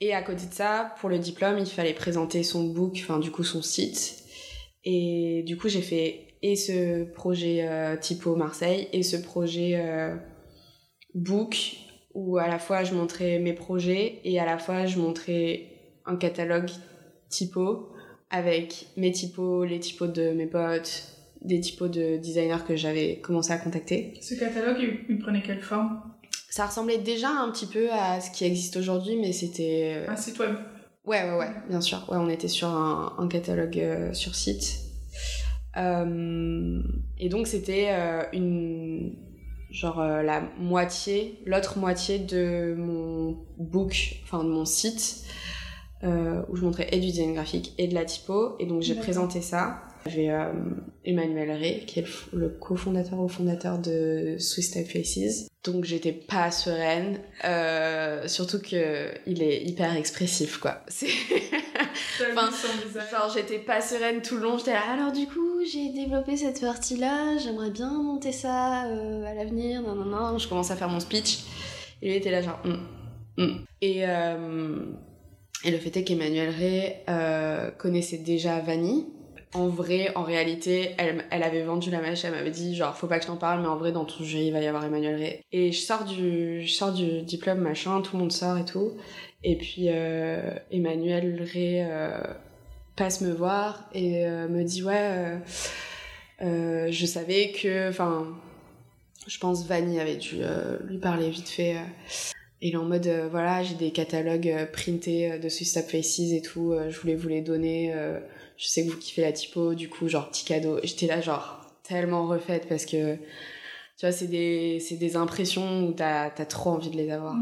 [0.00, 3.30] Et à côté de ça, pour le diplôme, il fallait présenter son book, enfin du
[3.30, 4.24] coup son site.
[4.84, 10.16] Et du coup, j'ai fait et ce projet euh, Typo Marseille et ce projet euh,
[11.12, 11.76] Book
[12.14, 15.66] où à la fois je montrais mes projets et à la fois je montrais
[16.06, 16.70] un catalogue
[17.28, 17.92] typo
[18.30, 21.15] avec mes typos, les typos de mes potes,
[21.46, 24.14] des typos de designers que j'avais commencé à contacter.
[24.20, 24.78] Ce catalogue,
[25.08, 26.00] il prenait quelle forme?
[26.50, 30.04] Ça ressemblait déjà un petit peu à ce qui existe aujourd'hui, mais c'était...
[30.08, 30.54] Un site web
[31.04, 32.04] Ouais, ouais, ouais, bien sûr.
[32.10, 34.80] Ouais, on était sur un, un catalogue euh, sur site.
[35.76, 36.82] Euh,
[37.18, 39.14] et donc c'était euh, une
[39.70, 45.24] genre euh, la moitié, l'autre moitié de mon book, enfin de mon site,
[46.02, 48.56] où je montrais et du design graphique et de la typo.
[48.58, 49.82] Et donc j'ai présenté ça.
[50.08, 50.30] J'avais
[51.04, 55.48] Emmanuel Ray, qui est le, cofondateur ou fondateur de Swiss Type Faces.
[55.64, 57.18] Donc j'étais pas sereine,
[58.28, 60.82] surtout que il est hyper expressif quoi.
[60.88, 62.50] C'est enfin,
[63.10, 64.58] genre j'étais pas sereine tout le long.
[64.58, 69.34] J'étais là alors du coup j'ai développé cette partie-là, j'aimerais bien monter ça euh, à
[69.34, 70.38] l'avenir, non, non, non.
[70.38, 71.40] Je commence à faire mon speech.
[72.02, 72.86] Lui était là, genre, hum,
[73.38, 73.64] hum.
[73.80, 74.84] Et, euh,
[75.64, 79.06] et le fait est qu'Emmanuel Ray euh, connaissait déjà Vanny.
[79.56, 83.06] En vrai, en réalité, elle, elle avait vendu la mèche, elle m'avait dit, genre, faut
[83.06, 84.84] pas que je t'en parle, mais en vrai, dans ton jeu, il va y avoir
[84.84, 85.40] Emmanuel Ray.
[85.52, 88.92] Et je sors du, je sors du diplôme, machin, tout le monde sort et tout.
[89.42, 89.88] Et puis,
[90.70, 91.84] Emmanuel Ray
[92.96, 95.38] passe me voir et euh, me dit ouais euh,
[96.42, 98.26] euh, je savais que enfin
[99.26, 100.36] je pense Vanny avait dû
[100.86, 101.76] lui parler vite fait
[102.62, 106.98] il est en mode voilà j'ai des catalogues printés de Swiss Faces et tout je
[107.00, 107.92] voulais vous les donner
[108.56, 111.60] je sais que vous kiffez la typo du coup genre petit cadeau j'étais là genre
[111.82, 116.90] tellement refaite parce que tu vois c'est des des impressions où t'as as trop envie
[116.90, 117.34] de les avoir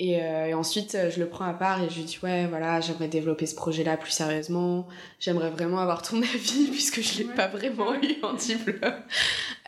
[0.00, 2.80] euh, et, ensuite, euh, je le prends à part et je lui dis ouais, voilà,
[2.80, 4.88] j'aimerais développer ce projet-là plus sérieusement.
[5.20, 9.02] J'aimerais vraiment avoir ton avis puisque je l'ai pas vraiment eu en diplôme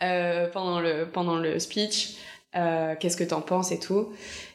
[0.01, 2.15] euh, pendant le pendant le speech.
[2.55, 4.11] Euh, Qu'est-ce que t'en penses et tout.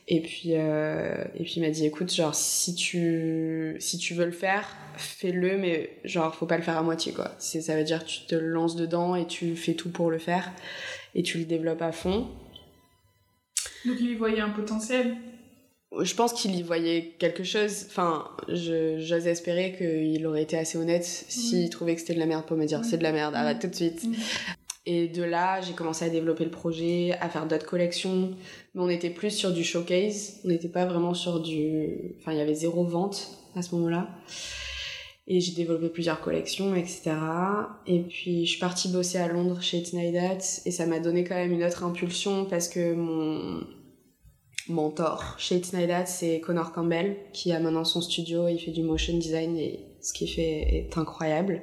[0.09, 4.27] Et puis euh, et puis il m'a dit écoute, genre si tu si tu veux
[4.27, 7.33] le faire, fais-le, mais genre faut pas le faire à moitié quoi.
[7.39, 10.19] C'est ça veut dire que tu te lances dedans et tu fais tout pour le
[10.19, 10.51] faire
[11.15, 12.29] et tu le développes à fond.
[13.85, 15.17] Donc il y voyait un potentiel
[16.01, 17.87] je pense qu'il y voyait quelque chose.
[17.89, 22.47] Enfin, j'ose espérer qu'il aurait été assez honnête s'il trouvait que c'était de la merde
[22.47, 24.03] pour me dire c'est de la merde, arrête tout de suite.
[24.85, 28.33] Et de là, j'ai commencé à développer le projet, à faire d'autres collections.
[28.75, 30.41] Mais on était plus sur du showcase.
[30.45, 32.17] On n'était pas vraiment sur du.
[32.21, 34.09] Enfin, il y avait zéro vente à ce moment-là.
[35.29, 37.13] Et j'ai développé plusieurs collections, etc.
[37.87, 40.39] Et puis, je suis partie bosser à Londres chez Tnidat.
[40.67, 43.65] Et ça m'a donné quand même une autre impulsion parce que mon
[44.69, 45.73] mentor chez It's
[46.07, 50.13] c'est Connor Campbell, qui a maintenant son studio, il fait du motion design et ce
[50.13, 51.63] qu'il fait est incroyable.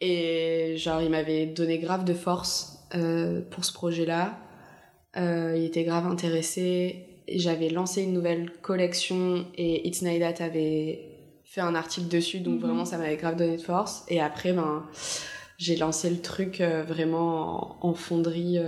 [0.00, 4.38] Et genre, il m'avait donné grave de force euh, pour ce projet-là.
[5.16, 7.22] Euh, il était grave intéressé.
[7.28, 11.12] J'avais lancé une nouvelle collection et It's avait
[11.44, 12.60] fait un article dessus, donc mhm.
[12.60, 14.04] vraiment ça m'avait grave donné de force.
[14.08, 14.84] Et après, ben,
[15.58, 18.58] j'ai lancé le truc euh, vraiment en, fonderie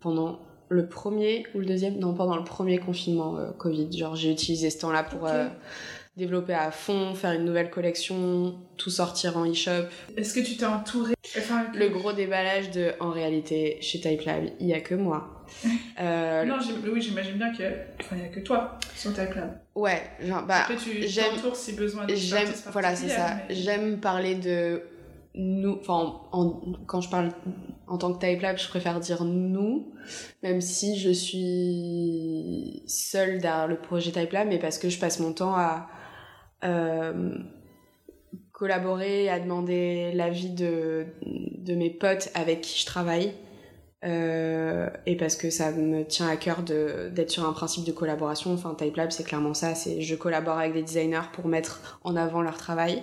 [0.00, 3.90] pendant le premier ou le deuxième, non, pendant le premier confinement Covid.
[3.90, 5.26] Genre, j'ai utilisé ce temps-là pour
[6.20, 9.88] développer à fond, faire une nouvelle collection, tout sortir en e-shop.
[10.16, 14.44] Est-ce que tu t'es entouré enfin, Le gros déballage de, en réalité, chez Type Lab,
[14.60, 15.36] il y a que moi.
[16.00, 16.56] Euh, non,
[16.90, 17.66] oui, j'imagine bien qu'il
[18.16, 19.58] n'y a que toi sur Type Lab.
[19.74, 23.36] Ouais, genre, bah, Après, tu t'entoures si besoin J'aime, voilà, c'est ça.
[23.50, 24.80] J'aime parler de
[25.34, 26.20] nous, enfin,
[26.86, 27.30] quand je parle
[27.86, 29.92] en tant que Type Lab, je préfère dire nous,
[30.42, 35.20] même si je suis seule derrière le projet Type Lab, mais parce que je passe
[35.20, 35.90] mon temps à
[38.52, 43.32] collaborer, à demander l'avis de, de mes potes avec qui je travaille.
[44.02, 48.52] Euh, et parce que ça me tient à cœur d'être sur un principe de collaboration.
[48.52, 49.74] Enfin, Type Lab, c'est clairement ça.
[49.74, 53.02] C'est je collabore avec des designers pour mettre en avant leur travail.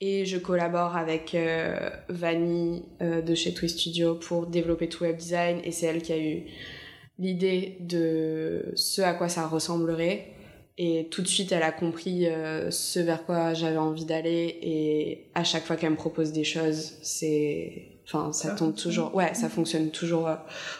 [0.00, 5.16] Et je collabore avec euh, Vanny euh, de chez Twist Studio pour développer tout web
[5.16, 5.60] design.
[5.62, 6.44] Et c'est elle qui a eu
[7.18, 10.28] l'idée de ce à quoi ça ressemblerait.
[10.82, 14.58] Et tout de suite, elle a compris euh, ce vers quoi j'avais envie d'aller.
[14.62, 18.00] Et à chaque fois qu'elle me propose des choses, c'est.
[18.06, 19.14] Enfin, ça, tombe toujours.
[19.14, 20.36] Ouais, ça fonctionne toujours euh,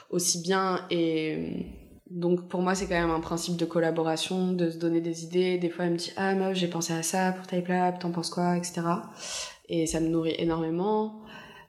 [0.08, 0.86] aussi bien.
[0.90, 1.66] Et
[2.10, 5.58] donc, pour moi, c'est quand même un principe de collaboration, de se donner des idées.
[5.58, 8.10] Des fois, elle me dit Ah, meuf, j'ai pensé à ça pour Type Lab, t'en
[8.10, 8.80] penses quoi, etc.
[9.68, 11.20] Et ça me nourrit énormément.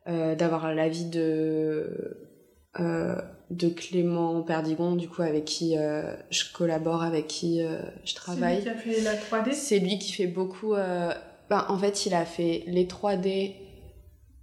[0.07, 2.30] Euh, d'avoir l'avis de.
[2.79, 3.15] Euh,
[3.51, 8.63] de Clément Perdigon, du coup, avec qui euh, je collabore, avec qui euh, je travaille.
[8.63, 10.73] C'est lui qui a fait la 3D C'est lui qui fait beaucoup.
[10.73, 11.13] Euh,
[11.49, 13.55] ben, en fait, il a fait les 3D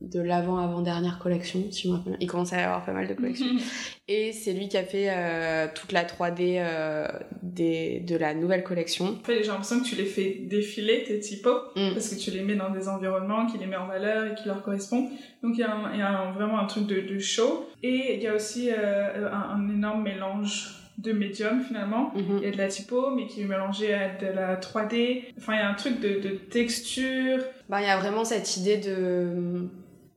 [0.00, 2.16] de l'avant-avant-dernière collection, si je me rappelle.
[2.20, 3.46] Il commence à y avoir pas mal de collections.
[4.08, 7.08] et c'est lui qui a fait euh, toute la 3D euh,
[7.42, 9.18] des, de la nouvelle collection.
[9.20, 11.94] En fait, j'ai l'impression que tu les fais défiler, tes typos, mm.
[11.94, 14.46] parce que tu les mets dans des environnements qui les met en valeur et qui
[14.46, 15.08] leur correspondent.
[15.42, 17.68] Donc il y a, un, y a vraiment un truc de, de, show.
[17.82, 22.12] Et il y a aussi euh, un, un, énorme mélange de médiums finalement.
[22.14, 22.38] Mm-hmm.
[22.38, 25.24] Il y a de la typo, mais qui est mélangée à de la 3D.
[25.38, 27.40] Enfin, il y a un truc de, de texture.
[27.68, 29.68] Ben, il y a vraiment cette idée de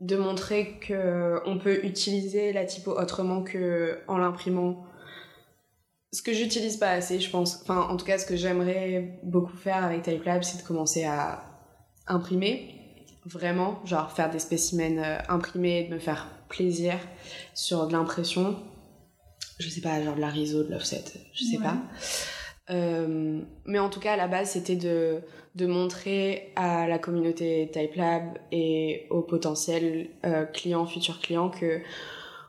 [0.01, 4.83] de montrer que on peut utiliser la typo autrement que en l'imprimant.
[6.11, 7.61] Ce que j'utilise pas assez, je pense.
[7.61, 11.45] Enfin, en tout cas, ce que j'aimerais beaucoup faire avec Typelab, c'est de commencer à
[12.07, 12.77] imprimer.
[13.25, 16.95] Vraiment, genre faire des spécimens euh, imprimés, de me faire plaisir
[17.53, 18.57] sur de l'impression.
[19.59, 21.77] Je sais pas, genre de la riso, de l'offset, je sais pas.
[22.69, 25.21] Euh, mais en tout cas, à la base, c'était de
[25.55, 31.81] de montrer à la communauté Type Lab et aux potentiels euh, clients, futurs clients que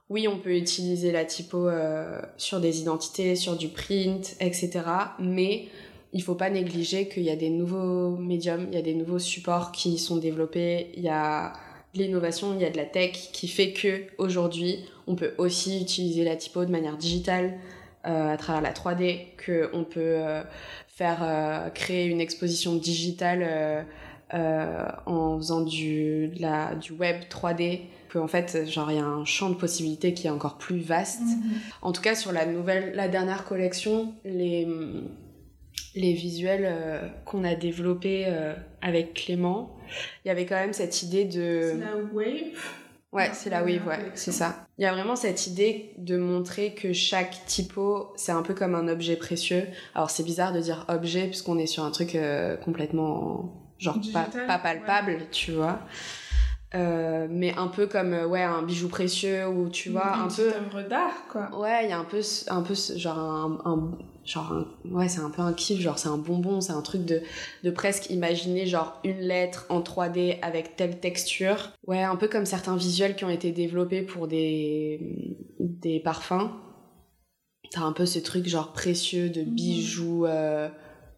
[0.09, 4.83] oui, on peut utiliser la typo euh, sur des identités, sur du print, etc.
[5.19, 5.69] Mais
[6.13, 9.19] il faut pas négliger qu'il y a des nouveaux médiums, il y a des nouveaux
[9.19, 11.55] supports qui sont développés, il y a
[11.95, 15.81] de l'innovation, il y a de la tech qui fait que aujourd'hui, on peut aussi
[15.81, 17.59] utiliser la typo de manière digitale
[18.05, 20.43] à travers la 3D, que on peut
[20.93, 23.83] faire euh, créer une exposition digitale euh,
[24.35, 27.81] euh, en faisant du, la, du web 3D
[28.15, 31.23] en fait genre il y a un champ de possibilités qui est encore plus vaste
[31.23, 31.81] mm-hmm.
[31.81, 34.69] en tout cas sur la nouvelle la dernière collection les
[35.95, 38.27] les visuels qu'on a développés
[38.83, 39.79] avec Clément
[40.25, 42.59] il y avait quand même cette idée de la wave?
[43.13, 44.62] Ouais, c'est la wave, ouais, c'est ça.
[44.79, 48.75] Il y a vraiment cette idée de montrer que chaque typo, c'est un peu comme
[48.75, 49.67] un objet précieux.
[49.95, 54.29] Alors c'est bizarre de dire objet puisqu'on est sur un truc euh, complètement genre pas,
[54.47, 55.81] pas, palpable, tu vois.
[56.75, 60.55] Euh, mais un peu comme euh, ouais un bijou précieux ou tu vois un peu
[60.55, 63.91] œuvre d'art quoi ouais il y a un peu un peu genre un, un
[64.25, 67.23] genre ouais c'est un peu un kiff genre c'est un bonbon c'est un truc de
[67.65, 72.47] de presque imaginer genre une lettre en 3D avec telle texture ouais un peu comme
[72.47, 76.51] certains visuels qui ont été développés pour des des parfums
[77.73, 79.55] t'as un peu ce truc genre précieux de mhm.
[79.55, 80.69] bijoux euh,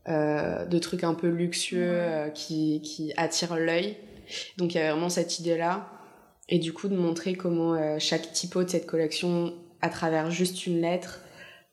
[0.09, 3.97] euh, de trucs un peu luxueux euh, qui qui attirent l'œil
[4.57, 5.91] donc il y avait vraiment cette idée-là.
[6.49, 10.81] Et du coup, de montrer comment chaque typo de cette collection, à travers juste une
[10.81, 11.21] lettre,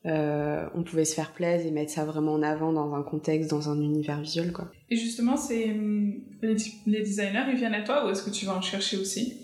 [0.04, 3.50] euh, on pouvait se faire plaisir et mettre ça vraiment en avant dans un contexte,
[3.50, 4.52] dans un univers visuel.
[4.52, 4.70] Quoi.
[4.90, 8.54] Et justement, c'est hum, les, designers, ils viennent à toi ou est-ce que tu vas
[8.54, 9.38] en chercher aussi?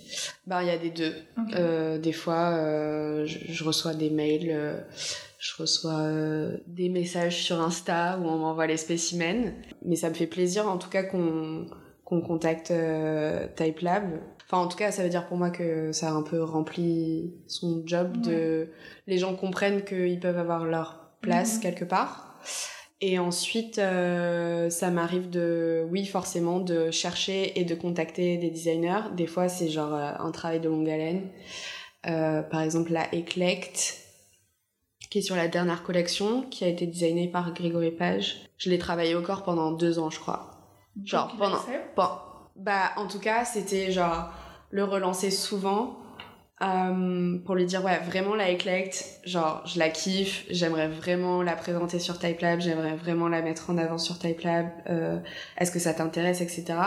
[0.46, 1.14] Bah, Il y a des deux.
[1.54, 4.84] Euh, des fois, je, je, reçois des mails,
[5.38, 6.10] je reçois
[6.66, 9.52] des messages sur Insta où on m'envoie les spécimens.
[9.84, 11.66] Mais ça me fait plaisir en tout cas qu'on
[12.08, 14.18] qu'on contacte euh, Type Lab.
[14.50, 17.34] Enfin, en tout cas, ça veut dire pour moi que ça a un peu rempli
[17.48, 18.70] son job de.
[19.06, 21.60] Les gens comprennent qu'ils peuvent avoir leur place mhm.
[21.60, 22.40] quelque part.
[23.02, 29.02] Et ensuite, euh, ça m'arrive de, oui, forcément, de chercher et de contacter des designers.
[29.14, 31.28] Des fois, c'est genre euh, un travail de longue haleine.
[32.02, 33.98] par exemple, la Eclect,
[35.10, 38.48] qui est sur la dernière collection, qui a été designée par Grégory Page.
[38.56, 40.50] Je l'ai travaillé au corps pendant deux ans, je crois.
[41.04, 41.58] Genre pendant.
[42.58, 44.30] Bah, en tout cas, c'était genre
[44.70, 45.98] le relancer souvent.
[46.60, 51.54] Euh, pour lui dire ouais vraiment la Eclect genre je la kiffe j'aimerais vraiment la
[51.54, 55.20] présenter sur Typelab j'aimerais vraiment la mettre en avant sur Typelab euh,
[55.56, 56.80] est-ce que ça t'intéresse etc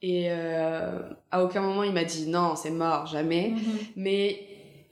[0.00, 1.00] et euh,
[1.30, 3.78] à aucun moment il m'a dit non c'est mort jamais mhm.
[3.96, 4.40] mais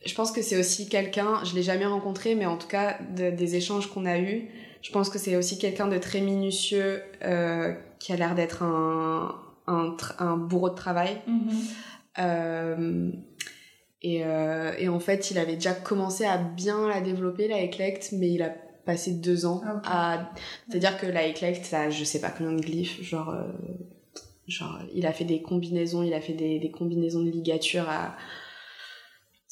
[0.05, 3.57] je pense que c'est aussi quelqu'un je l'ai jamais rencontré mais en tout cas des
[3.57, 4.47] échanges qu'on a eus
[4.83, 9.35] je pense que c'est aussi quelqu'un de très minutieux euh, qui a l'air d'être un,
[9.67, 11.21] un, un, bourreau de travail.
[11.27, 11.51] Mhm.
[12.19, 13.11] Euh,
[14.03, 18.11] et, euh, et, en fait, il avait déjà commencé à bien la développer, la Eclect,
[18.13, 18.51] mais il a
[18.85, 20.31] passé deux ans ah, à...
[20.69, 23.31] C'est-à-dire que la Eclect, ça, je sais pas combien de glyphes, genre...
[23.31, 23.45] Euh,
[24.49, 28.17] genre, il a fait des combinaisons, il a fait des, des combinaisons de ligatures à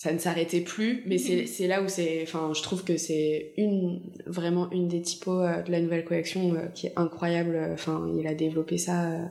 [0.01, 3.53] ça ne s'arrêtait plus mais c'est c'est là où c'est enfin je trouve que c'est
[3.59, 8.27] une vraiment une des typos de la nouvelle collection euh, qui est incroyable enfin il
[8.27, 9.31] a développé ça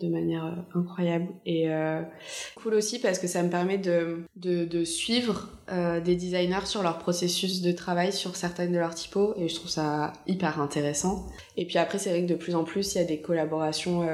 [0.00, 1.68] de manière incroyable et
[2.56, 5.50] cool aussi parce que ça me permet de de, de suivre
[6.04, 9.70] des designers sur leur processus de travail sur certaines de leurs typos et je trouve
[9.70, 11.26] ça hyper intéressant
[11.56, 14.06] et puis après c'est vrai que de plus en plus il y a des collaborations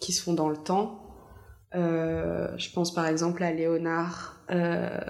[0.00, 1.00] qui se font dans le temps
[1.74, 5.00] je pense par exemple à Léonard euh,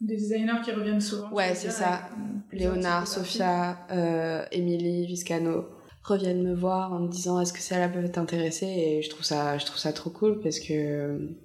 [0.00, 1.30] des designers qui reviennent souvent.
[1.30, 2.08] Ouais, c'est ça.
[2.52, 5.66] Léonard, Sofia, euh, Émilie, Viscano
[6.02, 8.66] reviennent me voir en me disant est-ce que ça peut t'intéresser?
[8.66, 11.36] Et je trouve ça je trouve ça trop cool parce que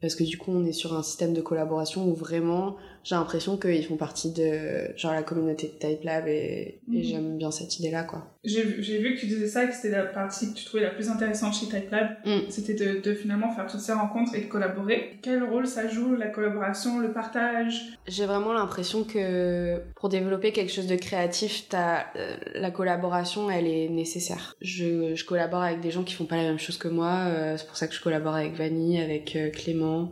[0.00, 2.76] parce que du coup on est sur un système de collaboration où vraiment
[3.06, 7.02] j'ai l'impression qu'ils font partie de genre la communauté de Type Lab et, mhm.
[7.04, 8.26] j'aime bien cette idée là quoi.
[8.42, 11.08] J'ai vu que tu disais ça que c'était la partie que tu trouvais la plus
[11.08, 12.16] intéressante chez Type Lab.
[12.24, 12.48] Mm.
[12.48, 15.18] c'était de, de, finalement faire toutes ces rencontres et de collaborer.
[15.22, 17.96] Quel rôle ça joue la collaboration le partage?
[18.08, 23.68] J'ai vraiment l'impression que pour développer quelque chose de créatif as, euh, la collaboration elle
[23.68, 24.56] est nécessaire.
[24.60, 27.56] Je, je, collabore avec des gens qui font pas la même chose que moi euh,
[27.56, 30.10] c'est pour ça que je collabore avec Vanny avec euh, Clément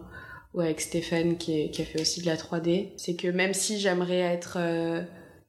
[0.55, 3.81] ou avec Stéphane qui, qui, a fait aussi de la 3D, c'est que même si
[3.81, 5.03] j'aimerais être euh,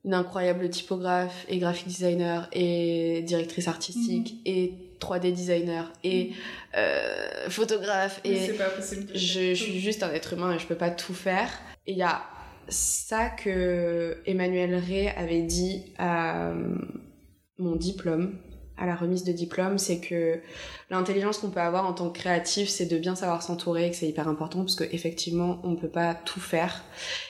[0.03, 4.41] une incroyable typographe et graphic designer et directrice artistique mhm.
[4.53, 6.33] et 3D designer et mhm.
[6.77, 8.51] euh, photographe et
[9.13, 11.49] je, suis juste un être humain et je peux pas tout faire.
[11.85, 12.23] Et il y a
[12.67, 16.75] ça que Emmanuel Ray avait dit à euh,
[17.59, 18.39] mon diplôme
[18.77, 20.39] à la remise de diplôme, c'est que
[20.89, 24.07] l'intelligence qu'on peut avoir en tant que créatif, c'est de bien savoir s'entourer, que c'est
[24.07, 26.83] hyper important parce qu'effectivement, on ne peut pas tout faire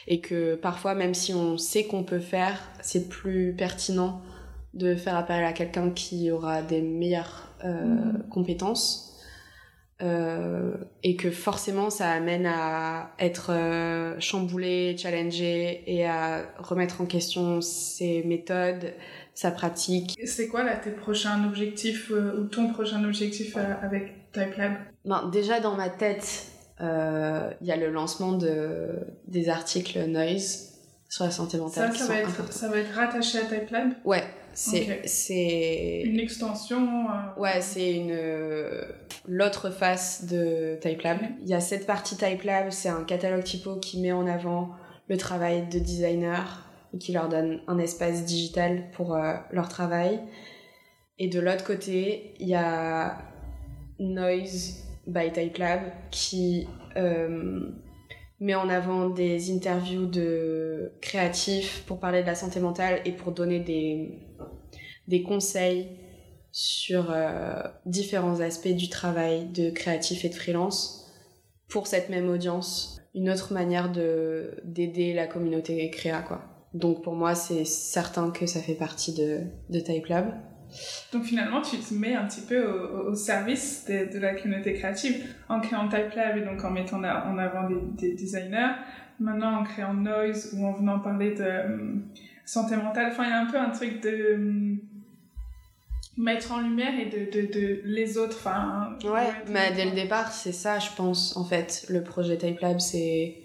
[0.08, 4.22] et que parfois, même si on sait qu'on peut faire, c'est plus pertinent
[4.74, 8.30] de faire appel à quelqu'un qui aura des meilleures euh, mm.
[8.30, 9.06] compétences.
[10.02, 17.06] Euh, et que forcément ça amène à être euh, chamboulé, challengé et à remettre en
[17.06, 18.94] question ses méthodes,
[19.36, 20.18] sa pratique.
[20.26, 24.74] C'est quoi là tes prochains objectifs euh, ou ton prochain objectif euh, avec TypeLab?
[25.04, 26.48] Ben, Déjà dans ma tête,
[26.82, 30.80] euh, il y a le lancement de, des articles Noise
[31.10, 31.92] sur la santé mentale.
[31.94, 33.92] Ça, ça, va, être, ça va être rattaché à TypeLab?
[34.06, 34.24] Ouais,
[34.54, 37.08] c'est c'est une extension
[37.38, 38.18] ouais c'est une
[39.28, 41.20] l'autre face de TypeLab.
[41.42, 44.72] Il y a cette partie TypeLab c'est un catalogue typo qui met en avant
[45.10, 46.65] le travail de designer
[47.00, 50.20] qui leur donne un espace digital pour euh, leur travail.
[51.18, 53.18] Et de l'autre côté, il y a
[54.00, 55.82] Noise by Type Lab
[56.12, 56.68] qui
[56.98, 57.72] euh,
[58.40, 63.32] met en avant des interviews de créatifs pour parler de la santé mentale et pour
[63.32, 64.20] donner des,
[65.08, 65.88] des conseils
[66.52, 71.12] sur euh, différents aspects du travail de créatif et de freelance
[71.68, 73.02] pour cette même audience.
[73.14, 76.55] Une autre manière de d'aider la communauté créa quoi.
[76.76, 80.34] Donc pour moi, c'est certain que ça fait partie de, de Type Lab.
[81.14, 85.24] Donc finalement, tu te mets un petit peu au, service de, de, la communauté créative
[85.48, 88.74] en créant Type Lab et donc en mettant en avant des, designers.
[89.20, 91.94] Maintenant, en créant Noise ou en venant parler de euh,
[92.44, 93.12] santé mentale.
[93.12, 94.76] Enfin, il y a un peu un truc de euh,
[96.18, 98.36] mettre en lumière et de, de, de les autres.
[98.40, 101.38] Enfin, ouais, mais dès le départ, c'est ça, je pense.
[101.38, 103.45] En fait, le projet Type Lab, c'est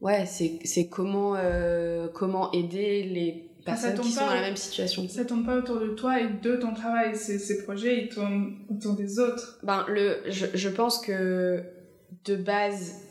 [0.00, 5.08] ouais, c'est comment, euh, comment aider les personnes qui sont dans la même situation.
[5.08, 7.16] Ça tourne pas autour de toi et de ton travail.
[7.16, 9.58] Ces projets, ils tournent autour des autres.
[9.62, 11.64] Ben, le, je, je pense que
[12.24, 13.02] de base,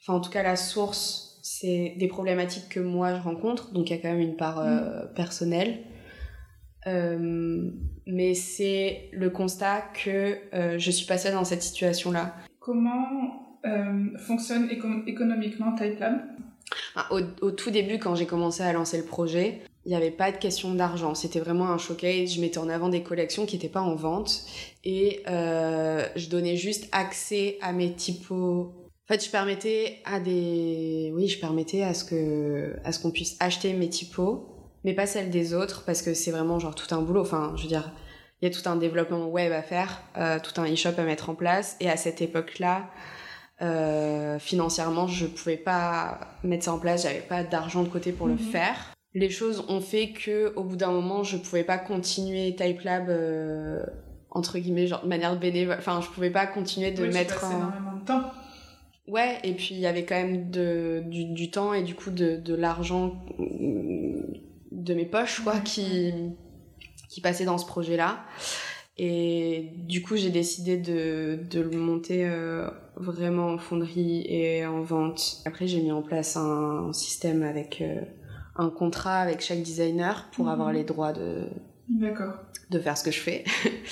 [0.00, 3.72] enfin, en tout cas, la source, c'est des problématiques que moi je rencontre.
[3.72, 5.14] Donc, il y a quand même une part euh, mm.
[5.14, 5.78] personnelle.
[6.86, 7.70] Euh,
[8.06, 12.34] mais c'est le constat que je suis pas seule dans cette situation-là.
[12.58, 14.68] Comment euh, fonctionne
[15.06, 16.20] économiquement TypeLab
[17.10, 20.36] au, tout début, quand j'ai commencé à lancer le projet, il n'y avait pas de
[20.36, 21.14] question d'argent.
[21.14, 22.34] C'était vraiment un showcase.
[22.34, 24.44] Je mettais en avant des collections qui n'étaient pas en vente.
[24.84, 28.72] Et euh, je donnais juste accès à mes typos.
[29.08, 31.12] En fait, je permettais à des...
[31.14, 34.46] Oui, je permettais à ce que à qu'on puisse acheter mes typos,
[34.84, 37.22] mais pas celles des autres, parce que c'est vraiment genre tout un boulot.
[37.22, 37.92] Enfin, je veux dire,
[38.40, 41.30] il y a tout un développement web à faire, euh, tout un e-shop à mettre
[41.30, 41.76] en place.
[41.80, 42.88] Et à cette époque-là,
[43.62, 48.26] euh, financièrement, je pouvais pas mettre ça en place, j'avais pas d'argent de côté pour
[48.26, 48.38] le mhm.
[48.38, 48.94] faire.
[49.14, 53.08] Les choses ont fait que, au bout d'un moment, je pouvais pas continuer Type Lab
[53.08, 53.84] euh,
[54.30, 55.76] entre guillemets, genre de manière bénévole.
[55.78, 57.40] Enfin, je pouvais pas continuer de mettre.
[57.40, 58.30] Tu énormément de temps.
[59.08, 62.10] Ouais, et puis il y avait quand même de, du, du temps et du coup
[62.10, 63.20] de, de l'argent
[64.70, 66.12] de mes poches, quoi, qui,
[67.08, 68.20] qui passait dans ce projet-là.
[69.02, 74.82] Et du coup, j'ai décidé de, de, le monter euh, vraiment en fonderie et en
[74.82, 75.40] vente.
[75.46, 78.02] Après, j'ai mis en place un, système avec euh,
[78.56, 80.52] un contrat avec chaque designer pour mhm.
[80.52, 81.46] avoir les droits de,
[81.88, 83.44] de faire ce que je fais.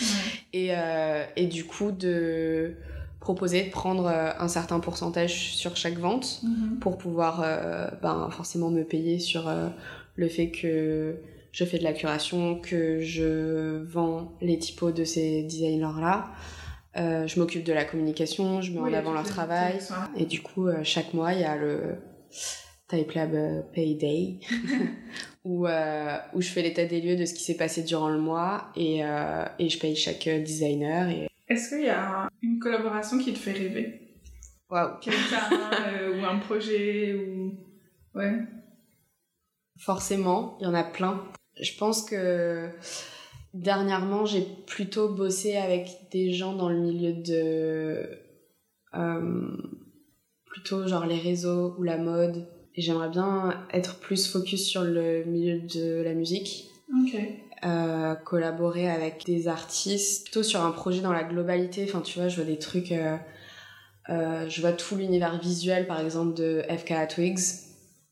[0.53, 2.75] et, euh, et, du coup, de
[3.19, 6.81] proposer de prendre un certain pourcentage sur chaque vente mhm.
[6.81, 7.41] pour pouvoir
[8.03, 9.51] ben, forcément me payer sur
[10.17, 11.17] le fait que
[11.53, 16.33] je fais de la curation, que je vends les typos de ces designers-là.
[16.97, 19.79] Euh, je m'occupe de la communication, je mets en avant leur travail.
[20.17, 21.97] Et du coup, euh, chaque mois, il y a le
[22.89, 24.41] Type Lab euh, Payday,
[25.45, 28.71] où, où je fais l'état des lieux de ce qui s'est passé durant le mois
[28.77, 29.01] et,
[29.59, 31.09] et je paye chaque designer.
[31.09, 31.29] Et...
[31.49, 34.03] Est-ce qu'il y a une collaboration qui te fait rêver?
[34.71, 35.49] Waouh Quelqu'un
[36.21, 37.55] ou un projet ou...
[38.15, 38.33] Ouais.
[39.79, 41.25] Forcément, il y en a plein.
[41.61, 42.69] Je pense que
[43.55, 48.09] dernièrement, j'ai plutôt bossé avec des gens dans le milieu de.
[48.95, 49.57] Euh,
[50.47, 52.47] plutôt genre les réseaux ou la mode.
[52.75, 56.71] Et j'aimerais bien être plus focus sur le milieu de la musique.
[57.03, 57.21] Ok.
[57.65, 61.85] Euh, collaborer avec des artistes, plutôt sur un projet dans la globalité.
[61.89, 62.93] Enfin, tu vois, je vois des trucs.
[62.93, 67.68] Euh, je vois tout l'univers visuel, par exemple, de FK Twigs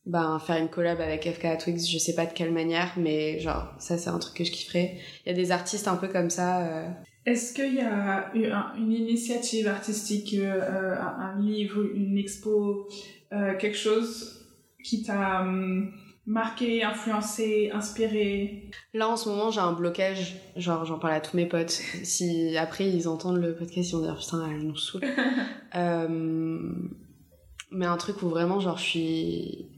[0.06, 3.74] ben, faire une collab avec FK Twix, je sais pas de quelle manière, mais genre,
[3.78, 4.98] ça c'est un truc que je kifferais.
[5.24, 6.64] Il y a des artistes un peu comme ça.
[6.64, 6.88] Euh.
[7.26, 8.46] Est-ce qu'il y a eu
[8.78, 12.88] une initiative artistique, euh, un, livre, une expo,
[13.32, 14.46] euh, quelque chose
[14.84, 15.92] qui t'a hum,
[16.24, 18.70] marqué, influencé, inspiré?
[18.94, 21.82] Là en ce moment j'ai un blocage, genre j'en parle à tous mes potes.
[22.04, 25.02] Si après ils entendent le podcast ils vont dire putain elle nous saoule.
[27.72, 29.75] mais un truc où vraiment genre je suis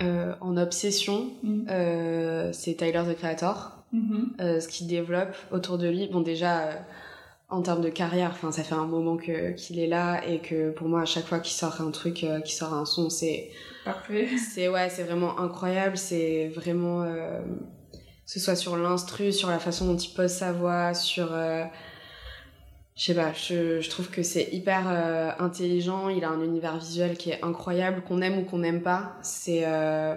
[0.00, 1.66] euh, en obsession, mm.
[1.70, 3.72] euh, c'est Tyler the Creator.
[3.94, 4.40] Mm-hmm.
[4.40, 6.08] Euh, ce qu'il développe autour de lui.
[6.08, 6.70] Bon, déjà,
[7.48, 10.70] en termes de carrière, enfin, ça fait un moment que qu'il est là et que
[10.70, 13.50] pour moi, à chaque fois qu'il sort un truc, qu'il sort un son, c'est
[13.84, 14.28] parfait.
[14.54, 15.96] C'est ouais, c'est vraiment incroyable.
[15.96, 20.92] C'est vraiment que ce soit sur l'instru, sur la façon dont il pose sa voix,
[20.92, 21.28] sur
[22.96, 26.78] je sais pas, je, je, trouve que c'est hyper euh, intelligent, il a un univers
[26.78, 29.16] visuel qui est incroyable, qu'on aime ou qu'on n'aime pas.
[29.20, 30.16] C'est euh,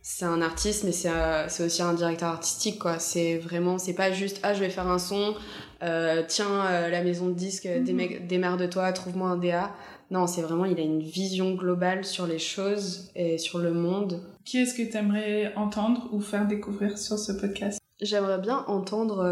[0.00, 2.98] c'est un artiste, mais c'est euh, c'est aussi un directeur artistique, quoi.
[2.98, 5.34] C'est vraiment, c'est pas juste, ah, je vais faire un son,
[5.80, 9.70] tiens, la maison de disques, mm démerde-toi, trouve-moi un DA.
[10.10, 14.22] Non, c'est vraiment, il a une vision globale sur les choses et sur le monde.
[14.44, 17.78] Qui est-ce que tu aimerais entendre ou faire découvrir sur ce podcast?
[18.00, 19.22] J'aimerais bien entendre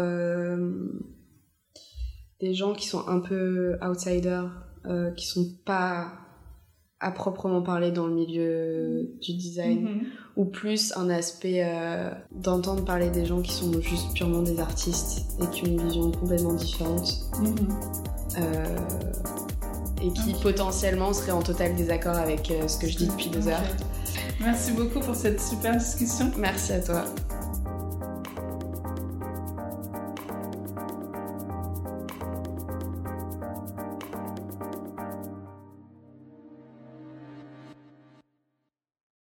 [2.41, 4.49] des gens qui sont un peu outsiders,
[4.85, 6.11] euh, qui sont pas
[6.99, 10.01] à proprement parler dans le milieu du design, mhm.
[10.35, 15.25] ou plus un aspect euh, d'entendre parler des gens qui sont juste purement des artistes
[15.41, 17.13] et qui ont une vision complètement différente.
[17.39, 17.55] Mhm.
[18.39, 18.65] Euh,
[20.03, 23.61] et qui potentiellement seraient en total désaccord avec ce que je dis depuis deux heures.
[24.39, 26.31] Merci beaucoup pour cette super discussion.
[26.39, 27.05] Merci à toi.